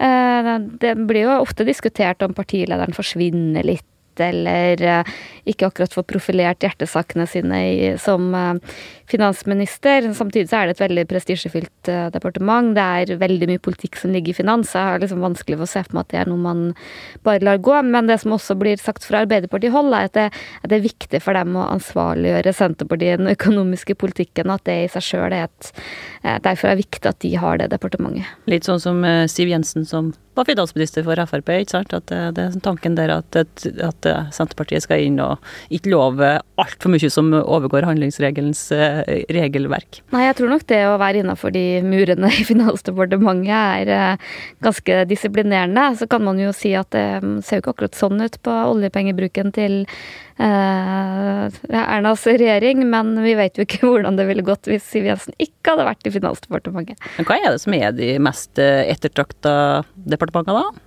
Det 0.00 0.94
blir 1.04 1.26
jo 1.26 1.32
ofte 1.42 1.66
diskutert 1.68 2.22
om 2.24 2.32
partilederen 2.32 2.96
forsvinner 2.96 3.66
litt 3.68 3.89
eller 4.24 4.82
eh, 4.82 5.12
ikke 5.50 5.70
akkurat 5.70 5.94
få 5.94 6.04
profilert 6.06 6.62
hjertesakene 6.64 7.26
sine 7.28 7.60
i, 7.66 7.90
som 8.00 8.30
eh, 8.36 8.78
finansminister. 9.10 10.06
Samtidig 10.14 10.50
så 10.50 10.60
er 10.60 10.68
det 10.68 10.76
et 10.76 10.84
veldig 10.84 11.04
prestisjefylt 11.10 11.90
eh, 11.90 12.08
departement. 12.14 12.72
Det 12.76 12.84
er 12.84 13.20
veldig 13.20 13.50
mye 13.50 13.62
politikk 13.62 13.98
som 14.00 14.14
ligger 14.14 14.34
i 14.34 14.38
finans. 14.40 14.74
Jeg 14.76 14.86
har 14.86 15.02
liksom 15.02 15.24
vanskelig 15.24 15.58
for 15.60 15.68
å 15.68 15.72
se 15.72 15.84
for 15.86 15.98
meg 15.98 16.06
at 16.06 16.14
det 16.14 16.22
er 16.22 16.30
noe 16.32 16.44
man 16.44 16.62
bare 17.26 17.44
lar 17.46 17.60
gå. 17.62 17.76
Men 17.88 18.10
det 18.10 18.20
som 18.22 18.36
også 18.36 18.56
blir 18.60 18.80
sagt 18.80 19.06
fra 19.08 19.24
Arbeiderpartiet-hold, 19.26 19.96
er 19.96 20.10
at 20.10 20.16
det, 20.18 20.28
at 20.60 20.70
det, 20.70 20.80
er 20.80 20.88
viktig 20.88 21.22
for 21.24 21.38
dem 21.38 21.58
å 21.58 21.68
ansvarliggjøre 21.74 22.56
Senterpartiet 22.56 23.18
i 23.18 23.22
den 23.24 23.34
økonomiske 23.34 23.96
politikken, 24.00 24.52
at 24.52 24.66
det 24.68 24.78
i 24.84 24.90
seg 24.92 25.06
sjøl 25.12 25.30
er 25.30 25.48
et 25.48 25.72
Derfor 26.20 26.68
er 26.68 26.76
det 26.76 26.84
viktig 26.84 27.08
at 27.08 27.18
de 27.24 27.30
har 27.40 27.56
det 27.60 27.70
departementet. 27.72 28.28
Litt 28.50 28.66
sånn 28.68 28.80
som 28.82 28.98
Siv 29.30 29.48
Jensen 29.48 29.86
som 29.88 30.10
var 30.38 30.46
finansminister 30.48 31.04
for 31.06 31.20
Frp, 31.30 31.50
ikke 31.60 31.74
sant. 31.74 31.94
At 31.96 32.10
det 32.10 32.44
er 32.44 32.58
tanken 32.64 32.96
der 32.98 33.12
at, 33.18 33.36
at 33.36 34.10
Senterpartiet 34.34 34.86
skal 34.86 35.02
inn 35.04 35.18
og 35.22 35.42
ikke 35.74 35.92
love 35.92 36.30
altfor 36.60 36.92
mye 36.92 37.10
som 37.12 37.32
overgår 37.40 37.86
handlingsregelens 37.88 38.62
eh, 38.74 39.24
regelverk. 39.32 40.00
Nei, 40.14 40.24
jeg 40.26 40.38
tror 40.38 40.52
nok 40.52 40.66
det 40.70 40.80
å 40.86 40.98
være 41.00 41.22
innafor 41.22 41.54
de 41.54 41.64
murene 41.84 42.30
i 42.30 42.46
Finansdepartementet 42.46 43.52
er 43.52 43.92
eh, 43.96 44.32
ganske 44.64 45.02
disiplinerende. 45.10 45.86
Så 46.00 46.08
kan 46.10 46.24
man 46.26 46.40
jo 46.40 46.52
si 46.56 46.74
at 46.78 46.92
det 46.94 47.06
ser 47.46 47.58
jo 47.58 47.64
ikke 47.64 47.74
akkurat 47.76 47.98
sånn 47.98 48.20
ut 48.22 48.40
på 48.44 48.56
oljepengebruken 48.74 49.54
til 49.56 49.80
eh, 49.84 50.29
Ernas 50.40 52.22
regjering, 52.26 52.82
men 52.88 53.12
vi 53.20 53.34
vet 53.36 53.58
jo 53.58 53.66
ikke 53.66 53.82
hvordan 53.88 54.16
det 54.16 54.28
ville 54.30 54.46
gått 54.46 54.70
hvis 54.70 54.86
Siv 54.88 55.08
Jensen 55.08 55.36
ikke 55.42 55.74
hadde 55.74 55.88
vært 55.90 56.06
i 56.08 56.14
Finansdepartementet. 56.14 57.10
Men 57.18 57.28
hva 57.28 57.40
er 57.40 57.50
det 57.52 57.64
som 57.64 57.76
er 57.76 57.92
de 57.96 58.14
mest 58.22 58.60
ettertrakta 58.60 59.52
departementene, 60.08 60.64
da? 60.64 60.86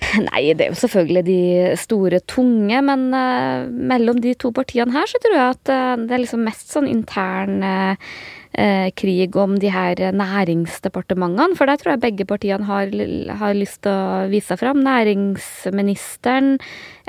Nei, 0.28 0.42
det 0.56 0.64
er 0.64 0.72
jo 0.72 0.80
selvfølgelig 0.80 1.22
de 1.26 1.40
store, 1.80 2.20
tunge, 2.30 2.80
men 2.86 3.08
uh, 3.14 3.68
mellom 3.68 4.20
de 4.22 4.34
to 4.38 4.52
partiene 4.54 4.94
her 4.94 5.08
så 5.10 5.20
tror 5.22 5.36
jeg 5.36 5.56
at 5.56 5.72
uh, 5.72 5.94
det 6.02 6.16
er 6.16 6.22
liksom 6.24 6.44
mest 6.46 6.72
sånn 6.72 6.88
intern 6.90 7.60
uh, 7.62 7.70
eh, 7.92 8.12
krig 8.98 9.36
om 9.38 9.54
de 9.60 9.70
her 9.70 10.00
næringsdepartementene. 10.12 11.56
For 11.56 11.70
der 11.70 11.78
tror 11.78 11.94
jeg 11.94 12.02
begge 12.02 12.26
partiene 12.26 12.66
har, 12.66 12.90
har 13.40 13.54
lyst 13.54 13.82
til 13.86 13.92
å 13.92 14.26
vise 14.30 14.50
seg 14.50 14.60
fram. 14.60 14.82
Næringsministeren, 14.84 16.58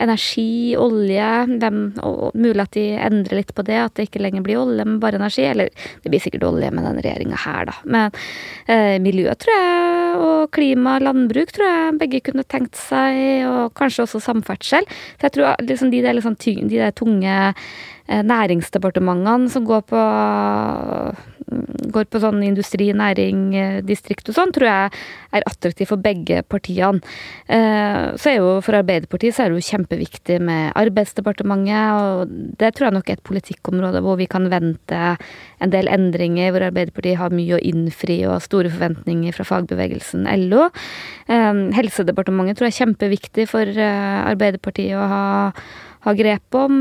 energi, 0.01 0.75
olje. 0.77 1.29
Hvem, 1.61 1.79
og 2.05 2.37
mulig 2.37 2.65
at 2.65 2.77
de 2.77 2.85
endrer 2.93 3.41
litt 3.41 3.53
på 3.57 3.65
det, 3.67 3.79
at 3.81 3.95
det 3.97 4.07
ikke 4.09 4.21
lenger 4.21 4.45
blir 4.45 4.61
olje, 4.61 4.85
men 4.85 5.01
bare 5.01 5.19
energi. 5.19 5.47
Eller 5.49 5.71
det 6.03 6.13
blir 6.13 6.23
sikkert 6.23 6.45
olje 6.51 6.71
med 6.71 6.87
den 6.87 7.01
regjeringa 7.01 7.41
her, 7.45 7.71
da. 7.71 7.77
Men 7.85 8.19
eh, 8.67 8.97
miljø, 9.03 9.33
tror 9.41 9.57
jeg, 9.57 10.19
og 10.21 10.51
klima, 10.55 10.99
landbruk, 11.01 11.53
tror 11.55 11.67
jeg 11.67 11.97
begge 12.01 12.25
kunne 12.27 12.45
tenkt 12.45 12.77
seg, 12.79 13.47
og 13.49 13.73
kanskje 13.79 14.05
også 14.05 14.21
samferdsel. 14.23 14.85
For 15.17 15.29
jeg 15.29 15.39
tror 15.39 15.65
liksom 15.65 15.93
de 15.93 16.03
der, 16.05 16.17
liksom, 16.19 16.37
de 16.41 16.77
der 16.77 16.93
tunge 16.95 17.39
Eh, 18.11 18.23
næringsdepartementene 18.23 19.49
som 19.49 19.65
går 19.65 19.81
på 19.87 19.99
går 21.91 22.07
på 22.11 22.21
sånn 22.23 22.41
industri, 22.45 22.89
næring, 22.95 23.51
distrikt 23.87 24.29
og 24.31 24.37
sånn, 24.37 24.53
tror 24.55 24.67
jeg 24.67 25.01
er 25.35 25.45
attraktiv 25.49 25.89
for 25.89 26.01
begge 26.01 26.41
partiene. 26.47 27.01
Så 27.47 28.31
er 28.31 28.37
jo 28.37 28.53
for 28.63 28.77
Arbeiderpartiet 28.79 29.35
så 29.35 29.45
er 29.45 29.51
det 29.51 29.59
jo 29.59 29.69
kjempeviktig 29.71 30.39
med 30.43 30.71
Arbeidsdepartementet, 30.79 31.97
og 31.97 32.55
det 32.61 32.71
tror 32.75 32.89
jeg 32.89 32.97
nok 32.97 33.11
er 33.11 33.19
et 33.19 33.27
politikkområde 33.27 34.03
hvor 34.05 34.19
vi 34.21 34.29
kan 34.31 34.47
vente 34.51 35.01
en 35.61 35.73
del 35.73 35.91
endringer, 35.91 36.53
hvor 36.53 36.67
Arbeiderpartiet 36.69 37.19
har 37.19 37.35
mye 37.35 37.57
å 37.57 37.63
innfri 37.71 38.21
og 38.29 38.41
store 38.45 38.71
forventninger 38.73 39.35
fra 39.35 39.47
fagbevegelsen 39.51 40.27
LO. 40.47 40.69
Helsedepartementet 41.27 42.59
tror 42.59 42.69
jeg 42.69 42.77
er 42.77 42.81
kjempeviktig 42.85 43.47
for 43.51 43.81
Arbeiderpartiet 43.81 44.97
å 44.97 45.07
ha 45.11 45.23
ha 46.01 46.13
grep 46.17 46.57
om. 46.57 46.77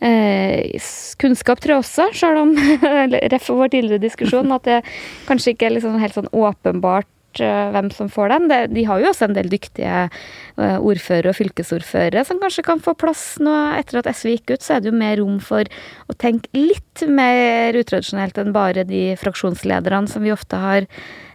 Eh, 0.00 0.70
eh, 0.78 0.88
kunnskap 1.18 1.60
tror 1.62 1.76
jeg 1.78 1.82
også, 1.82 2.08
sjøl 2.14 2.42
om 2.44 2.56
Ref 3.34 3.50
vår 3.50 3.72
tidligere 3.74 4.02
diskusjon, 4.02 4.52
at 4.54 4.66
det 4.68 4.82
kanskje 5.26 5.54
ikke 5.54 5.68
er 5.68 5.78
liksom 5.78 5.98
helt 5.98 6.14
sånn 6.14 6.30
åpenbart 6.30 7.42
eh, 7.42 7.70
hvem 7.74 7.90
som 7.94 8.10
får 8.12 8.34
den. 8.34 8.48
De 8.74 8.86
har 8.86 9.02
jo 9.02 9.10
også 9.10 9.26
en 9.26 9.36
del 9.36 9.50
dyktige 9.50 10.06
uh, 10.08 10.78
ordførere 10.78 11.32
og 11.32 11.38
fylkesordførere 11.38 12.24
som 12.26 12.38
kanskje 12.42 12.66
kan 12.66 12.82
få 12.84 12.94
plass 12.98 13.24
nå. 13.42 13.54
Etter 13.78 14.00
at 14.00 14.10
SV 14.14 14.36
gikk 14.36 14.54
ut, 14.54 14.66
så 14.66 14.76
er 14.76 14.84
det 14.84 14.92
jo 14.92 14.98
mer 15.02 15.18
rom 15.20 15.40
for 15.42 15.66
å 16.06 16.18
tenke 16.18 16.50
litt 16.54 17.06
mer 17.10 17.78
utradisjonelt 17.78 18.38
enn 18.38 18.54
bare 18.54 18.86
de 18.86 19.08
fraksjonslederne 19.18 20.10
som 20.10 20.26
vi 20.26 20.34
ofte 20.34 20.62
har 20.62 20.86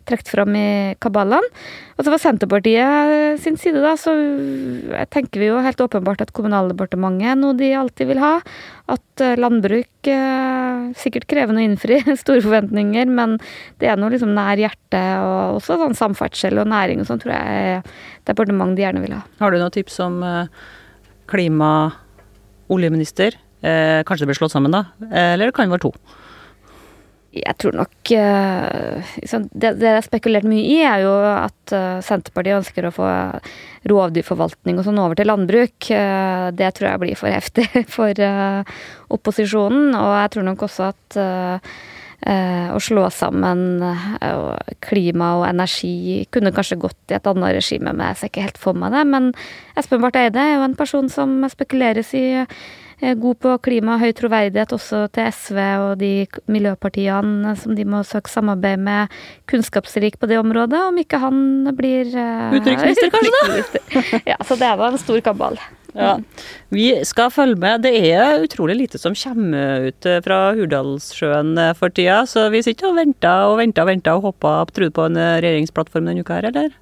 trukket 0.10 0.30
fram 0.34 0.56
i 0.58 0.68
kabalaen. 1.04 1.46
Og 1.98 2.04
så 2.06 2.12
var 2.14 2.22
Senterpartiet 2.22 3.40
sin 3.44 3.58
side, 3.60 3.82
da, 3.84 3.94
så 4.00 4.14
tenker 5.14 5.42
vi 5.42 5.50
jo 5.50 5.60
helt 5.64 5.82
åpenbart 5.84 6.24
at 6.26 6.34
Kommunaldepartementet 6.36 7.30
er 7.34 7.38
noe 7.40 7.56
de 7.58 7.70
alltid 7.78 8.10
vil 8.10 8.22
ha. 8.24 8.34
At 8.92 9.24
eh, 9.24 9.36
landbruk 9.40 10.10
eh, 10.12 10.88
sikkert 11.00 11.28
krevende 11.32 11.62
å 11.62 11.68
innfri, 11.68 12.02
store 12.24 12.44
forventninger, 12.44 13.10
men 13.14 13.38
det 13.82 13.92
er 13.92 14.00
noe 14.02 14.12
liksom 14.14 14.34
nær 14.36 14.60
hjertet. 14.60 15.00
Og 15.24 15.60
også 15.62 15.78
sånn 15.82 15.98
samferdsel 16.00 16.60
og 16.64 16.72
næring 16.74 17.04
og 17.04 17.10
sånn 17.10 17.22
tror 17.24 17.36
jeg 17.36 17.68
er 17.78 17.94
departement 18.30 18.76
de 18.76 18.86
gjerne 18.86 19.04
vil 19.06 19.16
ha. 19.18 19.22
Har 19.44 19.54
du 19.54 19.62
noen 19.62 19.74
tips 19.76 20.00
om 20.04 20.20
eh, 20.28 20.66
klima- 21.32 21.94
oljeminister? 22.74 23.36
Eh, 23.64 24.02
kanskje 24.08 24.26
det 24.26 24.34
blir 24.34 24.42
slått 24.42 24.54
sammen, 24.56 24.74
da? 24.74 24.86
Eller 25.12 25.48
det 25.48 25.56
kan 25.56 25.72
være 25.72 25.86
to? 25.86 25.94
Jeg 27.34 27.56
tror 27.58 27.74
nok 27.74 28.12
uh, 28.14 29.14
det, 29.58 29.72
det 29.82 29.88
er 29.90 30.04
spekulert 30.06 30.46
mye 30.46 30.68
i, 30.70 30.76
er 30.86 31.02
jo 31.02 31.14
at 31.32 31.74
uh, 31.74 31.98
Senterpartiet 32.06 32.60
ønsker 32.60 32.86
å 32.86 32.94
få 32.94 33.08
rovdyrforvaltning 33.90 34.78
og 34.78 34.86
sånn 34.86 35.02
over 35.02 35.18
til 35.18 35.32
landbruk. 35.32 35.90
Uh, 35.90 36.52
det 36.54 36.70
tror 36.78 36.92
jeg 36.92 37.02
blir 37.02 37.18
for 37.18 37.34
heftig 37.34 37.66
for 37.96 38.22
opposisjonen. 39.18 39.98
Og 39.98 40.14
jeg 40.20 40.36
tror 40.36 40.48
nok 40.52 40.68
også 40.68 40.92
at 40.92 41.20
å 42.24 42.78
slå 42.80 43.02
sammen 43.12 43.82
klima 44.80 45.34
og 45.42 45.42
energi 45.50 46.22
kunne 46.32 46.54
kanskje 46.56 46.78
gått 46.80 47.12
i 47.12 47.18
et 47.18 47.28
annet 47.28 47.58
regime, 47.58 47.92
men 47.92 48.14
jeg 48.14 48.20
ser 48.22 48.32
ikke 48.32 48.46
helt 48.46 48.62
for 48.62 48.80
meg 48.80 48.96
det. 48.96 49.02
Men 49.12 49.28
Espen 49.76 50.00
Barth 50.00 50.22
Eide 50.22 50.40
er 50.40 50.54
jo 50.54 50.64
en 50.64 50.78
person 50.80 51.12
som 51.12 51.36
spekuleres 51.52 52.14
i 52.16 52.24
god 53.20 53.40
på 53.44 53.58
klima, 53.66 53.98
høy 54.02 54.12
troverdighet 54.16 54.74
også 54.76 55.06
til 55.14 55.30
SV 55.34 55.60
og 55.60 55.92
de 56.02 56.12
miljøpartiene 56.52 57.56
som 57.60 57.76
de 57.78 57.86
må 57.88 58.04
søke 58.08 58.32
samarbeid 58.32 58.82
med, 58.84 59.14
kunnskapsrik 59.52 60.20
på 60.22 60.30
det 60.32 60.40
området, 60.42 60.80
om 60.90 61.00
ikke 61.02 61.20
han 61.22 61.38
blir 61.78 62.10
uh, 62.16 62.56
Utenriksminister, 62.56 63.12
kanskje? 63.14 63.32
da? 63.40 64.20
ja, 64.34 64.38
så 64.48 64.58
det 64.60 64.70
er 64.70 64.80
da 64.80 64.92
en 64.92 65.02
stor 65.02 65.24
kabal. 65.26 65.60
Ja. 65.94 66.16
Vi 66.74 66.88
skal 67.06 67.30
følge 67.30 67.60
med. 67.62 67.84
Det 67.86 67.92
er 68.10 68.42
utrolig 68.42 68.80
lite 68.80 68.98
som 68.98 69.14
kommer 69.14 69.92
ut 69.92 70.08
eh, 70.10 70.22
fra 70.26 70.40
Hurdalssjøen 70.58 71.54
eh, 71.62 71.76
for 71.78 71.94
tida, 71.94 72.24
så 72.26 72.48
vi 72.54 72.64
sitter 72.66 72.90
og 72.90 72.98
venter 72.98 73.52
og 73.52 73.60
venter 73.62 73.86
og 73.86 73.92
venter 73.92 74.18
og 74.18 74.32
håper 74.32 74.74
tror 74.74 74.90
du 74.90 74.96
på 74.96 75.06
en 75.06 75.20
regjeringsplattform 75.22 76.10
denne 76.10 76.26
uka 76.26 76.40
her, 76.40 76.50
eller? 76.50 76.74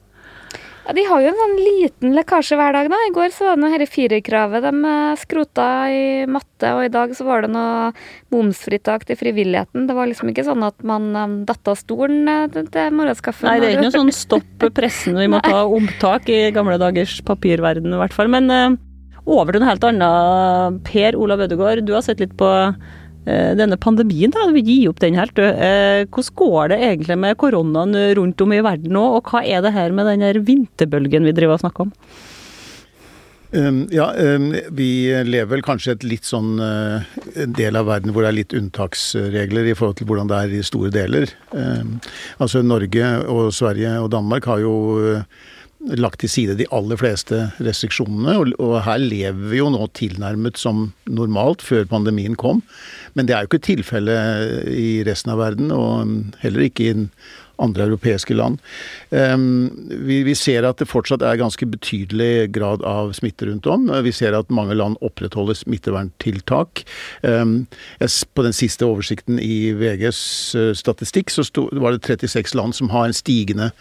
Ja, 0.91 0.95
De 0.95 1.05
har 1.07 1.21
jo 1.23 1.29
en 1.31 1.37
sånn 1.39 1.59
liten 1.63 2.15
lekkasje 2.17 2.57
hver 2.59 2.73
dag. 2.75 2.89
da. 2.91 2.97
I 3.07 3.13
går 3.15 3.29
så 3.31 3.45
var 3.45 3.55
det 3.55 3.63
noe 3.63 3.77
dette 3.79 3.93
firerkravet 3.93 4.65
de 4.65 4.71
eh, 4.89 5.19
skrota 5.21 5.67
i 5.87 6.01
matte, 6.27 6.67
og 6.75 6.83
i 6.83 6.91
dag 6.91 7.13
så 7.15 7.23
var 7.23 7.45
det 7.45 7.51
noe 7.53 7.93
momsfritak 8.35 9.05
til 9.07 9.15
frivilligheten. 9.15 9.87
Det 9.87 9.95
var 9.95 10.11
liksom 10.11 10.33
ikke 10.33 10.43
sånn 10.43 10.65
at 10.67 10.83
man 10.83 11.15
um, 11.15 11.37
datt 11.47 11.71
av 11.71 11.79
stolen 11.79 12.27
eh, 12.27 12.59
til 12.59 12.91
morgenskaffen. 12.91 13.47
Nei, 13.47 13.61
det 13.63 13.69
er 13.69 13.77
ikke 13.77 13.87
noe 13.87 13.99
sånn 14.01 14.11
stopp 14.11 14.67
pressen, 14.75 15.15
vi 15.15 15.31
må 15.31 15.39
ta 15.45 15.63
omtak 15.63 16.27
i 16.27 16.41
gamle 16.51 16.75
dagers 16.81 17.21
papirverden 17.23 17.95
i 17.95 18.01
hvert 18.03 18.17
fall. 18.17 18.27
Men 18.27 18.51
uh, 18.51 18.75
over 19.23 19.55
til 19.55 19.63
noe 19.63 19.71
helt 19.71 19.87
annet. 19.87 20.81
Per 20.91 21.15
Olav 21.15 21.47
Ødegaard, 21.47 21.85
du 21.87 21.95
har 21.95 22.03
sett 22.03 22.19
litt 22.19 22.35
på 22.35 22.51
Eh, 22.51 22.91
denne 23.23 23.77
pandemien, 23.77 24.31
da, 24.33 24.47
vi 24.49 24.63
gir 24.65 24.89
opp 24.89 25.01
den 25.03 25.19
helt. 25.19 25.37
Eh, 25.37 26.07
hvordan 26.09 26.35
går 26.41 26.73
det 26.73 26.81
egentlig 26.87 27.17
med 27.21 27.37
koronaen 27.41 27.95
rundt 28.17 28.41
om 28.41 28.53
i 28.55 28.63
verden 28.65 28.95
nå, 28.97 29.05
og 29.17 29.29
hva 29.29 29.43
er 29.45 29.61
det 29.61 29.75
her 29.75 29.93
med 29.93 30.09
den 30.09 30.43
vinterbølgen 30.47 31.29
vi 31.29 31.35
driver 31.37 31.59
og 31.59 31.65
snakker 31.65 31.89
om? 31.89 31.95
Ja, 33.91 34.05
vi 34.71 34.89
lever 35.27 35.49
vel 35.51 35.63
kanskje 35.65 35.97
et 35.97 36.05
litt 36.07 36.23
sånn 36.23 36.53
uh, 36.63 37.03
del 37.51 37.75
av 37.75 37.89
verden 37.89 38.13
hvor 38.15 38.23
det 38.23 38.29
er 38.29 38.37
litt 38.37 38.55
unntaksregler 38.55 39.67
i 39.67 39.73
forhold 39.75 39.97
til 39.99 40.07
hvordan 40.07 40.31
det 40.31 40.37
er 40.37 40.53
i 40.55 40.61
store 40.63 40.87
deler. 40.95 41.33
Altså 42.39 42.63
Norge 42.63 43.09
og 43.27 43.51
Sverige 43.51 43.97
og 43.99 44.07
Danmark 44.15 44.47
har 44.47 44.63
jo 44.63 44.77
lagt 45.97 46.21
til 46.21 46.29
side 46.29 46.57
de 46.59 46.67
aller 46.73 46.99
fleste 46.99 47.47
restriksjonene. 47.63 48.37
Og, 48.39 48.53
og, 48.61 48.77
her 48.85 49.01
lever 49.01 49.43
vi 49.51 49.61
jo 49.61 49.69
nå 49.73 49.87
tilnærmet 49.97 50.59
som 50.61 50.89
normalt 51.09 51.63
før 51.65 51.87
pandemien 51.89 52.37
kom. 52.39 52.61
Men 53.15 53.27
det 53.27 53.35
er 53.35 53.45
jo 53.45 53.51
ikke 53.51 53.65
tilfellet 53.71 54.67
i 54.71 55.01
resten 55.07 55.33
av 55.33 55.41
verden, 55.41 55.71
og 55.75 56.35
heller 56.43 56.67
ikke 56.67 56.91
i 56.91 56.97
andre 57.61 57.85
europeiske 57.89 58.33
land. 58.33 58.57
Um, 59.09 59.69
vi, 60.07 60.21
vi, 60.25 60.35
ser 60.37 60.65
at 60.67 60.81
det 60.81 60.89
fortsatt 60.89 61.21
er 61.25 61.39
ganske 61.39 61.65
betydelig 61.69 62.49
grad 62.55 62.81
av 62.87 63.13
smitte 63.17 63.45
rundt 63.45 63.69
om. 63.69 63.85
Vi 64.05 64.13
ser 64.15 64.37
at 64.37 64.49
mange 64.53 64.77
land 64.77 64.97
opprettholder 65.05 65.59
smitteverntiltak. 65.59 66.83
Um, 67.21 67.67
på 68.01 68.47
den 68.47 68.57
siste 68.57 68.87
oversikten 68.89 69.37
i 69.41 69.75
VGs 69.77 70.21
uh, 70.57 70.71
statistikk 70.77 71.33
så 71.33 71.45
sto, 71.45 71.67
var 71.77 71.93
det 71.93 72.05
36 72.07 72.57
land 72.57 72.77
som 72.77 72.89
har 72.93 73.09
en 73.09 73.17
stigende 73.17 73.71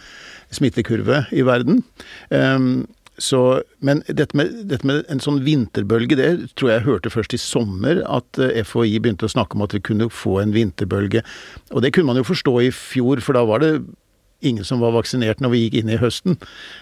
smittekurve 0.54 1.24
i 1.36 1.44
verden. 1.46 1.84
Um, 2.30 2.88
så, 3.20 3.60
men 3.84 4.00
dette 4.08 4.36
med, 4.36 4.52
dette 4.70 4.86
med, 4.88 5.04
en 5.12 5.20
sånn 5.20 5.42
vinterbølge, 5.44 6.16
det 6.16 6.28
tror 6.56 6.70
jeg 6.70 6.78
jeg 6.78 6.86
hørte 6.86 7.12
først 7.12 7.34
i 7.36 7.40
sommer. 7.42 8.00
At 8.08 8.40
eh, 8.40 8.62
FHI 8.64 8.96
begynte 8.96 9.28
å 9.28 9.32
snakke 9.32 9.58
om 9.58 9.64
at 9.66 9.76
vi 9.76 9.82
kunne 9.84 10.08
få 10.08 10.38
en 10.40 10.54
vinterbølge. 10.56 11.20
Og 11.74 11.84
det 11.84 11.92
kunne 11.92 12.14
man 12.14 12.20
jo 12.20 12.30
forstå 12.30 12.54
i 12.64 12.70
fjor, 12.72 13.20
for 13.24 13.36
da 13.36 13.44
var 13.48 13.60
det 13.64 13.74
ingen 14.40 14.64
som 14.64 14.80
var 14.80 14.94
vaksinert 14.94 15.42
når 15.44 15.52
vi 15.52 15.62
gikk 15.66 15.78
inn 15.82 15.92
i 15.92 16.00
høsten. 16.00 16.38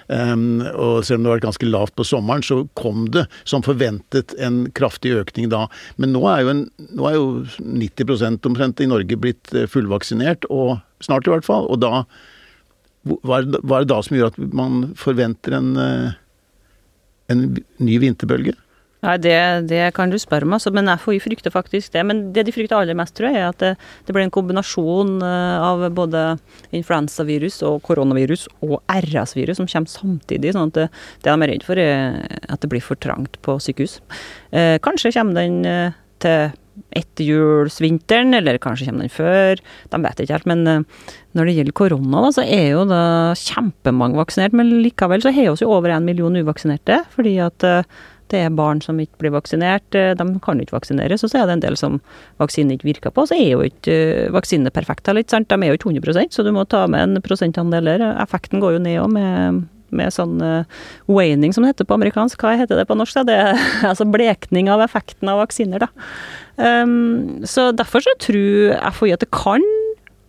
Um, 0.06 0.62
og 0.70 1.02
selv 1.06 1.18
om 1.18 1.26
det 1.26 1.32
var 1.32 1.44
ganske 1.48 1.68
lavt 1.68 1.96
på 1.98 2.06
sommeren, 2.06 2.46
så 2.46 2.60
kom 2.78 3.08
det 3.14 3.26
som 3.42 3.66
forventet 3.66 4.36
en 4.38 4.66
kraftig 4.78 5.16
økning 5.18 5.50
da. 5.50 5.66
Men 5.98 6.14
nå 6.14 6.22
er 6.30 6.44
jo, 6.44 6.54
en, 6.54 6.64
nå 6.94 7.10
er 7.10 7.18
jo 7.18 7.28
90 7.58 8.46
omtrent 8.46 8.82
i 8.84 8.90
Norge 8.90 9.18
blitt 9.18 9.54
eh, 9.54 9.66
fullvaksinert, 9.70 10.46
og 10.54 10.78
snart 11.02 11.26
i 11.26 11.34
hvert 11.34 11.46
fall. 11.48 11.66
Og 11.66 11.82
da 11.82 12.04
hva 13.06 13.40
er, 13.40 13.50
det 13.50 13.90
da 13.90 14.00
som 14.04 14.16
gjør 14.16 14.32
at 14.32 14.40
man 14.56 14.88
forventer 14.98 15.58
en, 15.58 15.74
eh, 15.80 16.16
en 17.32 17.44
ny 17.78 18.00
vinterbølge? 18.02 18.56
Nei, 18.98 19.14
det, 19.22 19.34
det, 19.70 19.82
kan 19.94 20.10
du 20.10 20.16
spørre 20.18 20.46
meg, 20.48 20.56
altså, 20.56 20.72
men 20.74 20.90
FHI 20.98 21.20
frykter 21.22 21.54
faktisk 21.54 21.92
det. 21.94 22.02
Men 22.08 22.22
det 22.34 22.48
de 22.48 22.54
frykter 22.54 22.80
aller 22.80 22.98
mest, 22.98 23.14
tror 23.14 23.30
jeg, 23.30 23.38
er 23.38 23.52
at 23.52 23.60
det, 23.62 23.72
det 24.08 24.14
blir 24.14 24.26
en 24.26 24.34
kombinasjon 24.34 25.20
eh, 25.22 25.66
av 25.68 25.84
både 25.94 26.24
influensavirus 26.74 27.60
og 27.68 27.78
koronavirus 27.86 28.48
og 28.66 28.80
RS-virus 28.90 29.60
som 29.60 29.70
kommer 29.70 29.92
samtidig. 29.92 30.56
sånn 30.56 30.72
at 30.72 30.80
det, 30.80 30.88
det 31.22 31.30
de 31.30 31.36
er 31.46 31.52
redd 31.52 31.66
for, 31.66 31.78
er 31.78 32.18
at 32.50 32.64
det 32.64 32.72
blir 32.72 32.82
for 32.82 32.98
trangt 32.98 33.38
på 33.46 33.54
sykehus. 33.62 34.00
Eh, 34.50 34.80
kanskje 34.82 35.14
kommer 35.14 35.38
den 35.38 35.62
eh, 35.68 35.94
til 36.18 36.50
etterjulsvinteren, 36.96 38.34
eller 38.38 38.58
kanskje 38.62 38.88
kommer 38.88 39.06
den 39.06 39.14
før. 39.14 39.62
De 39.92 40.02
vet 40.04 40.20
ikke 40.22 40.36
helt. 40.38 40.50
Men 40.50 40.66
eh, 40.66 41.08
når 41.38 41.48
det 41.48 41.56
gjelder 41.58 41.78
korona, 41.80 42.26
da, 42.26 42.34
så 42.34 42.44
er 42.44 42.68
jo 42.74 42.84
da 42.88 43.02
kjempemange 43.38 44.20
vaksinert. 44.20 44.56
Men 44.56 44.78
likevel 44.84 45.24
så 45.24 45.32
har 45.34 45.50
vi 45.50 45.64
jo 45.64 45.72
over 45.74 45.94
en 45.94 46.06
million 46.08 46.38
uvaksinerte. 46.38 47.02
fordi 47.14 47.38
at 47.44 47.66
eh, 47.66 47.98
det 48.28 48.42
er 48.44 48.52
barn 48.52 48.82
som 48.84 48.98
ikke 49.00 49.22
blir 49.22 49.34
vaksinert. 49.36 49.88
Eh, 49.96 50.14
de 50.18 50.26
kan 50.44 50.60
ikke 50.60 50.76
vaksineres. 50.76 51.24
Og 51.24 51.32
så 51.32 51.40
er 51.40 51.48
det 51.48 51.58
en 51.58 51.64
del 51.64 51.78
som 51.80 51.98
vaksinen 52.42 52.76
ikke 52.76 52.90
virker 52.90 53.14
på. 53.14 53.24
Så 53.28 53.38
er 53.38 53.54
jo 53.54 53.64
ikke 53.64 54.28
vaksinene 54.34 54.74
perfekte. 54.74 55.16
Sant? 55.28 55.48
De 55.48 55.56
er 55.56 55.72
jo 55.72 55.78
ikke 55.80 55.94
100% 55.94 56.36
så 56.36 56.44
du 56.44 56.52
må 56.54 56.66
ta 56.68 56.86
med 56.90 57.06
en 57.06 57.24
prosentandel 57.24 57.88
der. 57.92 58.06
Effekten 58.22 58.62
går 58.62 58.76
jo 58.76 58.84
ned 58.84 59.02
òg 59.02 59.12
med 59.16 59.66
med 59.94 60.12
sånn 60.12 60.36
uh, 60.44 60.80
waning, 61.08 61.54
som 61.54 61.64
det 61.64 61.72
heter 61.72 61.88
på 61.88 61.96
amerikansk. 61.96 62.42
Hva 62.42 62.56
heter 62.60 62.76
det 62.76 62.88
på 62.90 62.96
norsk? 62.98 63.20
Da? 63.20 63.24
Det 63.24 63.38
er 63.40 63.62
altså 63.90 64.08
blekning 64.08 64.70
av 64.72 64.84
effekten 64.84 65.30
av 65.32 65.40
vaksiner, 65.42 65.86
da. 65.86 66.08
Um, 66.58 67.44
så 67.46 67.70
derfor 67.70 68.02
så 68.02 68.14
tror 68.18 68.74
FHI 68.90 69.14
at 69.14 69.22
det 69.22 69.30
kan 69.30 69.62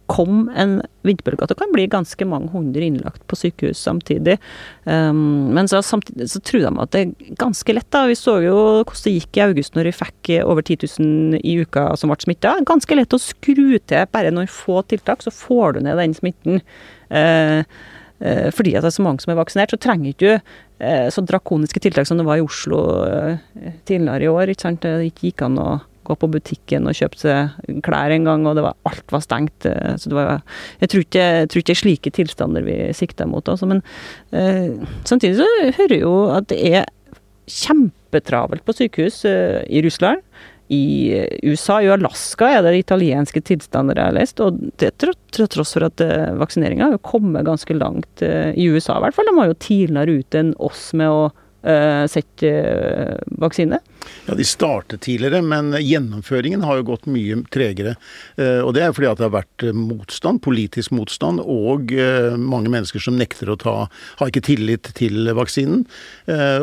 kom 0.09 0.47
en 0.57 0.79
vinterbølge, 1.05 1.43
at 1.45 1.51
det 1.51 1.59
kan 1.59 1.71
bli 1.73 1.85
ganske 1.89 2.25
mange 2.27 2.49
hundre 2.53 2.83
innlagt 2.85 3.21
på 3.29 3.37
sykehus 3.37 3.81
samtidig. 3.85 4.39
Um, 4.85 5.51
men 5.55 5.69
så, 5.69 5.83
samtidig 5.85 6.29
så 6.31 6.41
tror 6.45 6.65
de 6.65 6.71
at 6.83 6.95
det 6.95 7.03
er 7.03 7.35
ganske 7.39 7.75
lett. 7.75 7.89
da. 7.93 8.05
Vi 8.09 8.17
så 8.17 8.39
jo 8.43 8.55
hvordan 8.57 9.05
det 9.05 9.15
gikk 9.19 9.39
i 9.39 9.45
august 9.45 9.77
når 9.77 9.91
vi 9.91 9.97
fikk 9.99 10.31
over 10.45 10.65
10 10.65 10.89
000 10.99 11.43
i 11.43 11.59
uka 11.61 11.85
som 11.99 12.11
ble 12.11 12.17
smitta. 12.25 12.57
Ganske 12.67 12.97
lett 12.97 13.15
å 13.15 13.21
skru 13.21 13.77
til 13.77 14.09
bare 14.13 14.33
noen 14.33 14.49
få 14.49 14.81
tiltak, 14.89 15.23
så 15.25 15.33
får 15.33 15.77
du 15.77 15.85
ned 15.85 16.01
den 16.01 16.17
smitten. 16.17 16.63
Uh, 17.13 17.61
uh, 18.25 18.49
fordi 18.55 18.73
at 18.75 18.85
det 18.85 18.91
er 18.91 18.97
så 18.97 19.05
mange 19.05 19.21
som 19.23 19.35
er 19.35 19.39
vaksinert, 19.39 19.75
så 19.75 19.81
trenger 19.81 20.13
ikke 20.13 20.25
du 20.25 20.33
uh, 20.87 21.07
så 21.13 21.21
drakoniske 21.21 21.85
tiltak 21.85 22.09
som 22.09 22.17
det 22.17 22.25
var 22.27 22.41
i 22.41 22.45
Oslo 22.45 22.81
tidligere 23.85 24.25
i 24.25 24.33
år. 24.33 24.55
ikke 24.55 24.65
sant? 24.65 24.81
Det 24.81 25.13
gikk 25.21 25.45
an 25.45 25.61
å 25.61 25.69
gå 26.09 26.17
på 26.19 26.29
butikken 26.33 26.89
og 26.89 26.97
kjøpe 26.97 27.21
seg 27.21 27.79
klær 27.85 28.13
en 28.15 28.27
gang, 28.27 28.45
og 28.49 28.57
det 28.57 28.65
var, 28.65 28.77
alt 28.89 29.15
var 29.15 29.23
stengt. 29.25 29.67
Eh, 29.69 29.95
så 30.01 30.11
det 30.11 30.17
var 30.17 30.41
Jeg 30.81 30.91
tror 30.91 31.05
ikke, 31.05 31.25
jeg 31.39 31.49
tror 31.53 31.81
slike 31.83 32.13
tilstander 32.15 32.65
vi 32.65 32.77
sikter 32.97 33.29
mot, 33.29 33.45
altså. 33.47 33.69
Men 33.69 33.83
eh, 34.33 34.79
samtidig 35.05 35.39
så 35.39 35.49
hører 35.79 35.95
jeg 35.95 36.05
jo 36.05 36.15
at 36.35 36.49
det 36.51 36.61
er 36.73 36.87
kjempetravelt 37.49 38.65
på 38.65 38.75
sykehus 38.77 39.23
eh, 39.29 39.61
i 39.69 39.83
Russland. 39.85 40.25
I 40.69 41.25
USA, 41.49 41.79
i 41.81 41.89
Alaska, 41.89 42.45
er 42.45 42.61
det 42.61 42.75
italienske 42.77 43.41
tilstander 43.41 43.97
jeg 43.97 44.05
har 44.05 44.13
lest. 44.19 44.41
Og 44.45 44.59
det 44.77 44.91
til 45.01 45.47
tross 45.49 45.73
for 45.73 45.87
at 45.87 46.01
eh, 46.05 46.29
vaksineringa 46.37 46.91
har 46.91 47.01
kommet 47.01 47.47
ganske 47.47 47.73
langt 47.73 48.21
eh, 48.25 48.51
i 48.53 48.67
USA, 48.69 48.99
i 48.99 49.07
hvert 49.07 49.17
fall. 49.17 49.31
De 49.31 49.37
var 49.39 49.49
jo 49.49 49.57
tidligere 49.57 50.19
ute 50.21 50.43
enn 50.43 50.53
oss 50.61 50.91
med 50.93 51.09
å 51.09 51.23
uh, 51.65 52.05
sett 52.07 52.45
uh, 52.45 53.17
vaksine? 53.41 53.81
Ja, 54.27 54.35
De 54.35 54.45
startet 54.45 55.01
tidligere, 55.05 55.41
men 55.41 55.73
gjennomføringen 55.73 56.63
har 56.65 56.79
jo 56.79 56.87
gått 56.91 57.07
mye 57.09 57.41
tregere. 57.53 57.95
Uh, 58.39 58.61
og 58.65 58.73
Det 58.77 58.83
er 58.85 58.95
fordi 58.95 59.09
at 59.09 59.21
det 59.21 59.27
har 59.27 59.35
vært 59.37 59.67
motstand, 59.75 60.41
politisk 60.45 60.93
motstand, 60.95 61.41
og 61.43 61.91
mange 62.39 62.69
mennesker 62.71 63.01
som 63.01 63.17
nekter 63.17 63.49
å 63.49 63.57
ta 63.59 63.75
Har 64.19 64.29
ikke 64.29 64.43
tillit 64.45 64.89
til 64.97 65.29
vaksinen. 65.35 65.85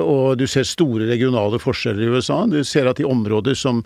Og 0.03 0.37
du 0.39 0.47
ser 0.51 0.67
store 0.69 1.07
regionale 1.09 1.59
forskjeller 1.61 2.03
i 2.05 2.11
USA. 2.17 2.39
Du 2.51 2.63
ser 2.65 2.89
at 2.89 3.01
i 3.01 3.07
områder 3.07 3.57
som 3.59 3.83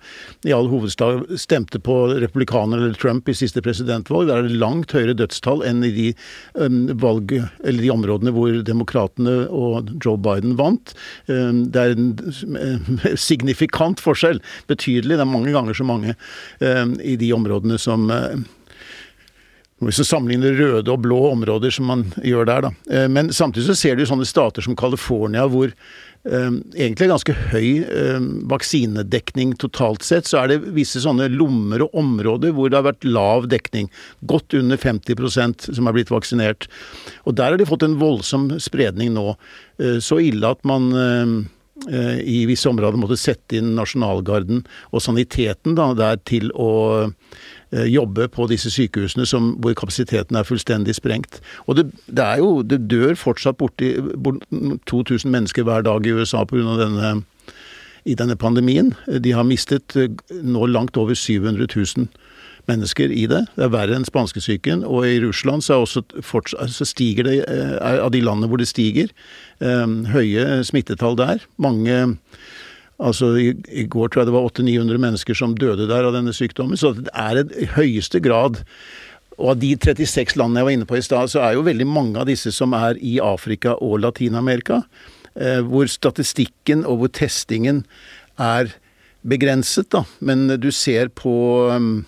i 0.47 0.52
all 0.54 0.69
hovedstad 0.71 1.30
stemte 1.40 1.80
på 1.83 1.97
republikaner 2.21 2.78
eller 2.78 2.99
Trump 2.99 3.28
i 3.28 3.37
siste 3.37 3.62
presidentvalg, 3.64 4.28
der 4.28 4.40
er 4.40 4.49
det 4.49 4.61
langt 4.61 4.95
høyere 4.97 5.16
dødstall 5.19 5.64
enn 5.66 5.85
i 5.87 5.92
de, 5.95 6.09
valg, 7.00 7.35
eller 7.64 7.83
de 7.85 7.92
områdene 7.92 8.35
hvor 8.35 8.61
demokratene 8.66 9.37
og 9.49 9.90
Joe 10.04 10.19
Biden 10.21 10.57
vant. 10.61 10.95
Eh, 11.30 11.50
det 11.73 11.85
er 11.85 11.97
en 11.97 12.11
eh, 12.61 13.16
signifikant 13.40 14.02
forskjell. 14.04 14.42
Betydelig. 14.70 15.16
Det 15.16 15.26
er 15.26 15.35
mange 15.35 15.56
ganger 15.56 15.76
så 15.76 15.88
mange 15.88 16.14
eh, 16.14 16.87
i 17.02 17.18
de 17.20 17.35
områdene 17.37 17.80
som 17.80 18.11
hvis 19.80 19.97
du 19.97 20.04
sammenligner 20.04 20.59
røde 20.59 20.92
og 20.92 21.00
blå 21.06 21.18
områder 21.30 21.73
som 21.73 21.87
man 21.88 22.02
gjør 22.20 22.44
der, 22.50 22.66
da. 22.66 23.06
Men 23.09 23.30
samtidig 23.32 23.70
så 23.70 23.76
ser 23.80 23.97
du 23.97 24.02
sånne 24.04 24.26
stater 24.28 24.61
som 24.61 24.76
California 24.76 25.47
hvor 25.49 25.73
um, 26.25 26.59
egentlig 26.75 27.09
ganske 27.11 27.35
høy 27.52 27.85
um, 27.88 28.28
vaksinedekning 28.50 29.54
totalt 29.61 30.04
sett. 30.06 30.28
Så 30.28 30.40
er 30.42 30.52
det 30.52 30.75
visse 30.76 31.02
sånne 31.02 31.30
lommer 31.32 31.87
og 31.87 31.97
områder 32.02 32.54
hvor 32.56 32.70
det 32.70 32.80
har 32.80 32.88
vært 32.90 33.09
lav 33.09 33.49
dekning. 33.52 33.88
Godt 34.28 34.56
under 34.59 34.80
50% 34.80 35.70
som 35.70 35.88
er 35.88 35.97
blitt 35.97 36.12
vaksinert. 36.12 36.68
Og 37.25 37.38
der 37.38 37.54
har 37.54 37.61
de 37.61 37.68
fått 37.68 37.87
en 37.87 37.99
voldsom 38.00 38.50
spredning 38.62 39.14
nå. 39.16 39.32
Uh, 39.80 39.99
så 40.04 40.20
ille 40.23 40.52
at 40.56 40.64
man 40.68 40.92
i 41.89 42.43
visse 42.45 42.69
områder 42.69 43.01
måtte 43.01 43.17
sette 43.17 43.57
inn 43.57 43.71
nasjonalgarden 43.73 44.59
og 44.93 45.01
saniteten 45.01 45.79
da, 45.79 45.87
der 45.97 46.19
til 46.29 46.51
å 46.53 46.69
Eh, 47.73 47.87
jobbe 47.87 48.27
på 48.29 48.49
disse 48.51 48.67
sykehusene 48.75 49.23
som, 49.31 49.53
hvor 49.63 49.77
kapasiteten 49.79 50.35
er 50.35 50.47
fullstendig 50.47 50.97
sprengt. 50.97 51.39
Og 51.71 51.77
det, 51.79 51.85
det, 52.11 52.25
er 52.25 52.41
jo, 52.43 52.65
det 52.67 52.81
dør 52.91 53.15
fortsatt 53.15 53.61
borti 53.61 53.93
bort 54.19 54.43
2000 54.91 55.31
mennesker 55.31 55.63
hver 55.63 55.85
dag 55.87 56.07
i 56.07 56.17
USA 56.17 56.43
pga. 56.45 56.75
denne 56.81 57.21
i 58.09 58.15
denne 58.17 58.35
pandemien. 58.35 58.95
De 59.07 59.35
har 59.37 59.45
mistet 59.45 59.95
eh, 59.95 60.11
nå 60.43 60.67
langt 60.67 60.97
over 60.97 61.15
700 61.15 61.69
000 61.71 62.09
mennesker 62.69 63.12
i 63.12 63.26
det. 63.31 63.45
Det 63.57 63.67
er 63.67 63.73
verre 63.73 63.97
enn 63.97 64.09
spanskesyken. 64.09 64.85
Og 64.88 65.07
i 65.09 65.21
Russland 65.23 65.64
så, 65.64 65.81
fortsatt, 65.87 66.73
så 66.75 66.88
stiger 66.88 67.29
det, 67.29 67.37
eh, 67.47 67.76
av 67.90 68.11
de 68.14 68.25
landene 68.25 68.50
hvor 68.50 68.61
det 68.61 68.71
stiger, 68.71 69.12
høye 69.61 70.62
smittetall 70.64 71.19
der. 71.21 71.43
Mange 71.61 72.07
Altså 73.00 73.31
i, 73.40 73.52
i, 73.73 73.87
går 73.88 74.11
tror 74.11 74.23
jeg 74.23 74.29
det 74.29 74.35
var 74.35 74.49
800-900 74.50 75.00
mennesker 75.00 75.37
som 75.37 75.55
døde 75.57 75.87
der 75.88 76.05
av 76.05 76.12
denne 76.17 76.35
sykdommen. 76.37 76.76
Så 76.76 76.93
det 76.99 77.12
er 77.17 77.40
i 77.57 77.69
høyeste 77.79 78.21
grad 78.21 78.61
Og 79.40 79.55
av 79.55 79.61
de 79.62 79.71
36 79.73 80.37
landene 80.37 80.61
jeg 80.61 80.67
var 80.67 80.75
inne 80.76 80.88
på 80.90 80.99
i 80.99 81.05
stad, 81.05 81.31
så 81.33 81.40
er 81.40 81.55
jo 81.57 81.64
veldig 81.64 81.87
mange 81.88 82.21
av 82.21 82.26
disse 82.29 82.50
som 82.52 82.75
er 82.76 82.99
i 83.00 83.14
Afrika 83.25 83.73
og 83.81 84.03
Latin-Amerika. 84.05 84.83
Eh, 85.33 85.62
hvor 85.64 85.88
statistikken 85.88 86.83
og 86.85 87.01
hvor 87.01 87.12
testingen 87.16 87.87
er 88.37 88.75
begrenset, 89.25 89.88
da. 89.94 90.03
Men 90.20 90.44
du 90.61 90.68
ser 90.75 91.09
på 91.16 91.33
um, 91.73 92.05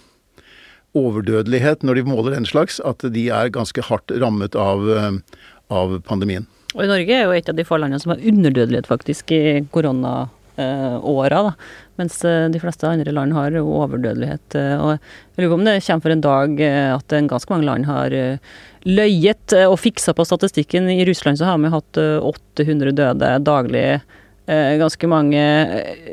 overdødelighet 0.99 1.85
når 1.87 2.01
de 2.01 2.09
måler 2.09 2.37
den 2.37 2.49
slags, 2.49 2.81
at 2.85 3.05
de 3.15 3.29
er 3.33 3.53
ganske 3.55 3.85
hardt 3.87 4.13
rammet 4.23 4.57
av, 4.59 4.83
um, 4.83 5.23
av 5.73 5.99
pandemien. 6.09 6.49
Og 6.73 6.85
i 6.85 6.91
Norge 6.91 7.17
er 7.17 7.27
jo 7.27 7.35
et 7.37 7.51
av 7.51 7.57
de 7.57 7.67
få 7.69 7.79
landene 7.81 8.01
som 8.01 8.15
har 8.15 8.23
underdødelighet 8.33 8.89
faktisk 8.89 9.33
i 9.37 9.43
korona 9.75 10.29
eh, 10.57 11.29
da. 11.29 11.53
Mens 12.01 12.23
eh, 12.25 12.49
de 12.49 12.61
fleste 12.61 12.89
andre 12.89 13.13
land 13.13 13.37
har 13.37 13.57
overdødelighet. 13.61 14.57
Eh, 14.57 14.77
og 14.81 14.95
jeg 14.95 15.43
lurer 15.43 15.53
på 15.53 15.59
om 15.59 15.67
det 15.69 15.77
kommer 15.85 16.07
for 16.07 16.17
en 16.17 16.25
dag 16.25 16.63
at 16.63 17.13
at 17.13 17.29
ganske 17.29 17.53
mange 17.53 17.69
land 17.69 17.87
har 17.87 18.17
løyet 18.89 19.55
og 19.67 19.79
fiksa 19.81 20.15
på 20.17 20.25
statistikken. 20.25 20.89
I 20.89 21.05
Russland 21.05 21.39
så 21.39 21.51
har 21.51 21.61
vi 21.61 21.73
hatt 21.73 21.99
800 21.99 22.97
døde 22.97 23.37
daglig 23.45 24.01
ganske 24.47 25.07
mange 25.07 25.43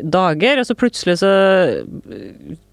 dager, 0.06 0.62
og 0.62 0.68
så 0.68 0.76
plutselig 0.78 1.18
så 1.22 1.30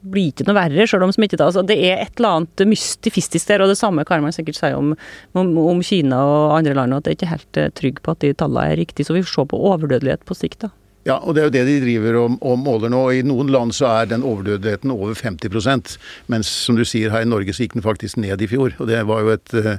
blir 0.07 0.29
det 0.29 0.35
ikke 0.35 0.47
noe 0.51 0.59
verre, 0.59 0.87
selv 0.87 1.07
om 1.07 1.14
smittetall 1.14 1.49
altså, 1.49 1.64
Det 1.66 1.79
er 1.88 2.03
et 2.03 2.21
eller 2.21 2.42
annet 2.42 2.64
mystifistisk 2.69 3.49
der, 3.49 3.64
og 3.64 3.73
det 3.73 3.79
samme 3.81 4.05
kan 4.07 4.23
man 4.23 4.37
sikkert 4.37 4.59
si 4.59 4.73
om, 4.77 4.92
om, 5.35 5.55
om 5.64 5.81
Kina 5.83 6.21
og 6.21 6.59
andre 6.59 6.77
land, 6.77 6.95
at 6.95 7.07
det 7.07 7.14
er 7.14 7.19
ikke 7.21 7.33
helt 7.33 7.62
trygg 7.81 8.03
på 8.05 8.12
at 8.12 8.25
de 8.25 8.35
tallene 8.37 8.69
er 8.73 8.83
riktige. 8.83 9.09
Så 9.09 9.16
vi 9.16 9.25
får 9.25 9.33
se 9.33 9.47
på 9.53 9.62
overdødelighet 9.73 10.29
på 10.29 10.37
sikt, 10.37 10.66
da. 10.66 10.73
Ja, 11.07 11.21
og 11.23 11.37
det 11.37 11.42
er 11.42 11.47
jo 11.47 11.55
det 11.55 11.64
de 11.69 11.75
driver 11.85 12.16
og, 12.19 12.38
og 12.42 12.57
måler 12.59 12.90
nå. 12.90 13.01
I 13.14 13.23
noen 13.27 13.51
land 13.55 13.75
så 13.77 13.87
er 13.92 14.09
den 14.11 14.25
overdødeligheten 14.27 14.90
over 14.90 15.14
50% 15.14 15.92
mens 16.33 16.51
som 16.51 16.79
du 16.79 16.83
sier 16.88 17.12
her 17.14 17.23
i 17.23 17.29
Norge 17.31 17.55
så 17.55 17.62
gikk 17.62 17.77
den 17.77 17.85
faktisk 17.85 18.19
ned 18.19 18.42
i 18.42 18.49
fjor. 18.51 18.75
Og 18.83 18.90
det 18.90 19.05
var 19.07 19.23
jo 19.23 19.35
et 19.37 19.55
uh, 19.55 19.77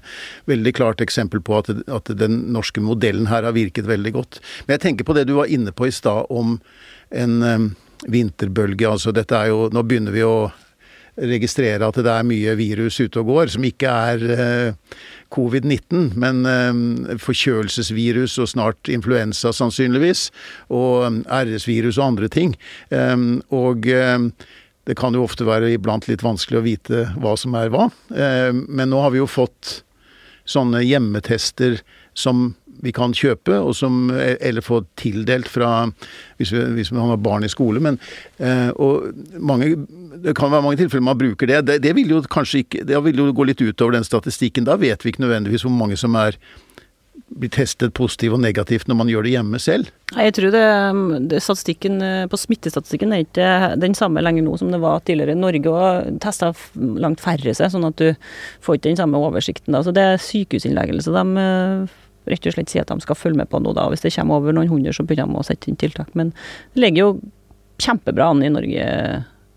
veldig 0.47 0.73
klart 0.77 1.03
eksempel 1.03 1.43
på 1.43 1.59
at, 1.59 1.73
at, 1.91 2.13
den 2.17 2.45
norske 2.55 2.79
modellen 2.83 3.27
her 3.27 3.43
har 3.43 3.57
virket 3.57 3.89
veldig 3.89 4.13
godt. 4.15 4.39
Men 4.65 4.77
jeg 4.77 4.85
tenker 4.85 5.07
på 5.07 5.17
det 5.17 5.27
du 5.27 5.35
var 5.41 5.51
inne 5.51 5.75
på 5.75 5.89
i 5.89 5.95
stad 5.95 6.31
om 6.31 6.55
en 7.11 7.35
um, 7.43 7.67
vinterbølge. 8.07 8.87
Altså 8.87 9.11
dette 9.15 9.35
er 9.35 9.51
jo 9.51 9.67
Nå 9.73 9.83
begynner 9.83 10.15
vi 10.15 10.23
å 10.23 10.47
registrere 11.17 11.87
at 11.87 11.97
det 12.03 12.11
er 12.11 12.27
mye 12.27 12.53
virus 12.59 12.99
ute 13.01 13.21
og 13.21 13.31
går, 13.31 13.53
som 13.53 13.65
ikke 13.67 13.93
er 14.11 14.25
uh, 14.27 14.99
covid-19, 15.33 16.11
men 16.19 16.43
uh, 16.45 17.17
forkjølelsesvirus 17.21 18.37
og 18.43 18.51
snart 18.53 18.91
influensa 18.93 19.53
sannsynligvis, 19.55 20.27
og 20.69 21.07
um, 21.07 21.19
RS-virus 21.25 21.97
og 21.97 22.11
andre 22.11 22.31
ting. 22.31 22.55
Og 23.53 23.83
det 24.87 24.95
kan 24.99 25.15
jo 25.15 25.25
ofte 25.25 25.45
være 25.47 25.73
iblant 25.73 26.07
litt 26.07 26.23
vanskelig 26.23 26.59
å 26.59 26.65
vite 26.65 27.03
hva 27.19 27.33
som 27.39 27.55
er 27.59 27.71
hva, 27.73 27.89
men 28.09 28.91
nå 28.91 29.01
har 29.03 29.11
vi 29.13 29.19
jo 29.19 29.27
fått 29.29 29.81
sånne 30.47 30.81
hjemmetester 30.85 31.81
som 32.17 32.53
vi 32.83 32.93
kan 32.95 33.15
kjøpe, 33.15 33.59
som, 33.75 34.11
eller 34.13 34.65
få 34.65 34.81
tildelt 34.99 35.49
fra 35.51 35.87
hvis 36.37 36.53
vi, 36.53 36.63
hvis 36.77 36.91
man 36.93 37.11
har 37.11 37.21
barn 37.21 37.47
i 37.47 37.51
skole. 37.51 37.81
Men, 37.83 37.99
eh, 38.37 38.69
og 38.75 39.09
mange, 39.39 39.73
det 40.23 40.35
kan 40.37 40.51
være 40.53 40.65
mange 40.65 40.81
tilfeller 40.81 41.09
man 41.09 41.19
bruker 41.19 41.49
det. 41.49 41.63
det. 41.67 41.81
Det, 41.83 41.95
vil 41.97 42.15
jo 42.15 42.21
kanskje 42.21 42.63
ikke, 42.65 42.85
det 42.87 43.03
vil 43.09 43.23
jo 43.23 43.31
gå 43.33 43.49
litt 43.49 43.63
utover 43.63 43.97
den 43.97 44.07
statistikken. 44.07 44.67
Da 44.67 44.77
vet 44.79 45.05
vi 45.05 45.13
ikke 45.13 45.25
nødvendigvis 45.25 45.65
hvor 45.65 45.73
mange 45.73 45.97
som 45.99 46.15
er 46.19 46.39
blir 47.27 47.49
testet 47.51 47.91
positivt 47.97 48.35
og 48.37 48.41
negativt 48.43 48.87
når 48.87 48.97
man 48.99 49.09
gjør 49.11 49.25
det 49.25 49.33
hjemme 49.33 49.59
selv? 49.59 49.89
Jeg 50.15 50.35
tror 50.37 50.53
det, 50.53 50.63
det 51.31 51.41
statistikken 51.43 51.99
på 52.31 52.39
smittestatistikken 52.39 53.13
er 53.13 53.25
ikke 53.25 53.49
den 53.81 53.97
samme 53.97 54.23
lenger 54.23 54.45
nå 54.45 54.55
som 54.61 54.71
det 54.71 54.79
var 54.83 55.01
tidligere. 55.05 55.35
Norge 55.35 55.73
og 55.73 56.19
testa 56.23 56.53
langt 56.77 57.23
færre 57.23 57.55
seg, 57.57 57.73
sånn 57.73 57.89
at 57.89 57.99
du 57.99 58.11
får 58.63 58.77
ikke 58.77 58.91
den 58.91 59.01
samme 59.01 59.21
oversikten. 59.21 59.75
Da. 59.75 59.83
Så 59.83 59.93
det 59.95 60.05
er 60.05 60.23
sykehusinnleggelse 60.23 61.15
de 61.15 61.43
eh, 61.43 61.97
rett 62.31 62.49
og 62.49 62.57
slett 62.57 62.73
si 62.73 62.81
at 62.81 62.91
de 62.91 62.99
skal 63.03 63.17
følge 63.19 63.43
med 63.43 63.51
på 63.51 63.61
noe 63.63 63.75
da. 63.77 63.87
Hvis 63.91 64.05
det 64.05 64.13
kommer 64.15 64.41
over 64.41 64.55
noen 64.55 64.71
hundre, 64.71 64.95
så 64.95 65.05
begynner 65.07 65.33
de 65.33 65.41
å 65.41 65.47
sette 65.47 65.71
inn 65.71 65.79
tiltak. 65.79 66.13
Men 66.17 66.33
det 66.75 66.85
ligger 66.85 67.03
jo 67.05 67.15
kjempebra 67.81 68.31
an 68.31 68.43
i 68.43 68.49
Norge 68.49 68.85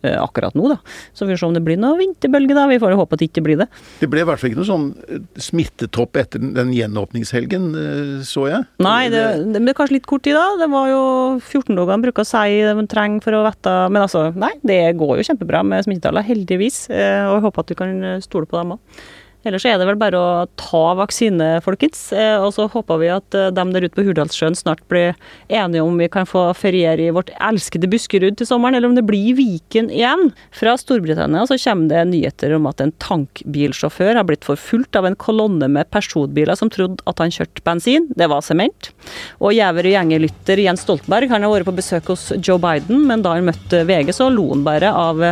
eh, 0.02 0.16
akkurat 0.20 0.54
nå, 0.56 0.68
da. 0.68 0.76
Så 1.16 1.26
vi 1.26 1.34
får 1.34 1.40
se 1.40 1.48
om 1.48 1.54
det 1.56 1.62
blir 1.64 1.78
noe 1.80 1.98
vinterbølge, 1.98 2.56
da. 2.56 2.66
Vi 2.70 2.78
får 2.82 2.96
håpe 2.98 3.16
at 3.16 3.22
det 3.22 3.30
ikke 3.30 3.44
blir 3.46 3.60
det. 3.62 3.66
Det 4.00 4.08
ble 4.12 4.22
i 4.22 4.26
hvert 4.28 4.40
fall 4.40 4.50
ikke 4.50 4.60
noe 4.60 4.68
sånn 4.68 4.88
eh, 5.06 5.22
smittetopp 5.48 6.20
etter 6.20 6.42
den 6.58 6.74
gjenåpningshelgen, 6.76 7.70
eh, 7.80 8.12
så 8.28 8.46
jeg. 8.50 8.66
Nei, 8.84 9.00
det, 9.12 9.24
det 9.54 9.64
ble 9.64 9.76
kanskje 9.76 9.98
litt 9.98 10.10
kort 10.10 10.26
tid 10.26 10.36
da. 10.38 10.46
Det 10.60 10.68
var 10.72 10.90
jo 10.92 11.02
14 11.38 11.72
dager 11.72 11.94
de 11.94 12.08
bruker 12.08 12.26
å 12.26 12.30
si 12.32 12.60
de 12.68 12.86
trenger 12.90 13.24
for 13.24 13.38
å 13.38 13.46
vite 13.48 13.78
Men 13.92 14.04
altså, 14.04 14.28
nei, 14.36 14.52
det 14.66 14.82
går 15.00 15.16
jo 15.20 15.30
kjempebra 15.30 15.64
med 15.66 15.88
smittetallene, 15.88 16.28
heldigvis. 16.28 16.84
Og 16.90 17.34
jeg 17.38 17.48
håper 17.48 17.64
at 17.64 17.74
vi 17.74 17.80
kan 17.80 17.98
stole 18.24 18.50
på 18.50 18.60
dem 18.60 18.76
òg. 18.76 19.02
Ellers 19.46 19.64
er 19.64 19.78
det 19.80 19.86
vel 19.88 19.98
bare 20.00 20.20
å 20.20 20.46
ta 20.60 20.82
vaksine, 20.98 21.62
folkens. 21.64 22.10
Eh, 22.12 22.36
og 22.40 22.52
så 22.56 22.68
håper 22.70 23.00
vi 23.00 23.10
at 23.12 23.38
dem 23.56 23.72
der 23.74 23.86
ute 23.86 23.96
på 23.96 24.04
Hurdalssjøen 24.04 24.56
snart 24.58 24.82
blir 24.92 25.14
enige 25.48 25.84
om 25.84 25.96
vi 26.00 26.10
kan 26.12 26.28
få 26.28 26.50
feriere 26.56 27.06
i 27.06 27.14
vårt 27.14 27.32
elskede 27.40 27.88
Buskerud 27.90 28.36
til 28.36 28.48
sommeren, 28.48 28.76
eller 28.76 28.90
om 28.90 28.96
det 28.98 29.06
blir 29.08 29.36
Viken 29.38 29.90
igjen. 29.92 30.30
Fra 30.56 30.76
Storbritannia 30.78 31.46
så 31.48 31.58
kommer 31.60 31.88
det 31.90 32.04
nyheter 32.10 32.54
om 32.56 32.68
at 32.70 32.82
en 32.84 32.92
tankbilsjåfør 33.02 34.18
har 34.18 34.26
blitt 34.28 34.46
forfulgt 34.46 34.98
av 34.98 35.08
en 35.08 35.16
kolonne 35.18 35.68
med 35.72 35.88
personbiler 35.94 36.58
som 36.58 36.70
trodde 36.72 37.00
at 37.08 37.22
han 37.22 37.32
kjørte 37.32 37.64
bensin. 37.66 38.08
Det 38.16 38.28
var 38.30 38.44
sement. 38.44 38.90
Og 39.40 39.54
gjever 39.56 39.88
og 39.88 39.96
gjengerlytter 39.96 40.62
Jens 40.64 40.84
Stoltenberg 40.84 41.30
han 41.32 41.46
har 41.46 41.54
vært 41.54 41.68
på 41.68 41.76
besøk 41.76 42.12
hos 42.12 42.28
Joe 42.38 42.60
Biden, 42.62 43.04
men 43.08 43.24
da 43.24 43.34
han 43.36 43.48
møtte 43.48 43.82
VG, 43.88 44.12
så 44.16 44.28
lo 44.32 44.50
han 44.52 44.64
bare 44.66 44.92
av 44.92 45.22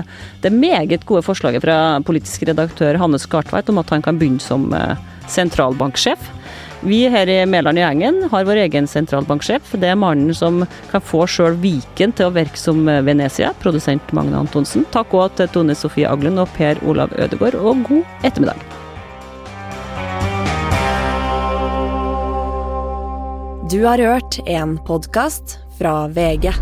det 0.43 0.53
meget 0.55 1.07
gode 1.09 1.25
forslaget 1.27 1.65
fra 1.65 1.79
politisk 2.07 2.47
redaktør 2.49 2.99
Hanne 3.01 3.21
Skartveit 3.21 3.69
om 3.73 3.81
at 3.83 3.93
han 3.95 3.98
han 3.99 4.07
kan 4.07 4.19
begynne 4.21 4.43
som 4.43 4.71
eh, 4.75 4.97
sentralbanksjef. 5.29 6.31
Vi 6.81 7.09
her 7.11 7.27
i 7.27 7.47
Mæland 7.47 7.79
i 7.79 7.83
gjengen 7.83 8.21
har 8.31 8.45
vår 8.47 8.61
egen 8.69 8.87
sentralbanksjef. 8.87 9.73
Det 9.83 9.91
er 9.91 9.99
mannen 9.99 10.31
som 10.35 10.63
kan 10.93 11.03
få 11.03 11.25
sjøl 11.27 11.59
Viken 11.59 12.15
til 12.15 12.29
å 12.29 12.35
virke 12.37 12.61
som 12.61 12.87
eh, 12.89 13.03
Venezia, 13.03 13.51
produsent 13.63 14.13
Magne 14.15 14.39
Antonsen. 14.39 14.87
Takk 14.95 15.17
òg 15.19 15.35
til 15.41 15.51
Tone 15.55 15.75
Sofie 15.79 16.09
Aglen 16.09 16.39
og 16.39 16.51
Per 16.55 16.79
Olav 16.87 17.15
Ødegård, 17.19 17.59
og 17.59 17.83
god 17.91 18.29
ettermiddag. 18.29 18.63
Du 23.69 23.83
har 23.85 24.01
hørt 24.01 24.39
en 24.47 24.79
podkast 24.87 25.59
fra 25.77 26.07
VG. 26.09 26.55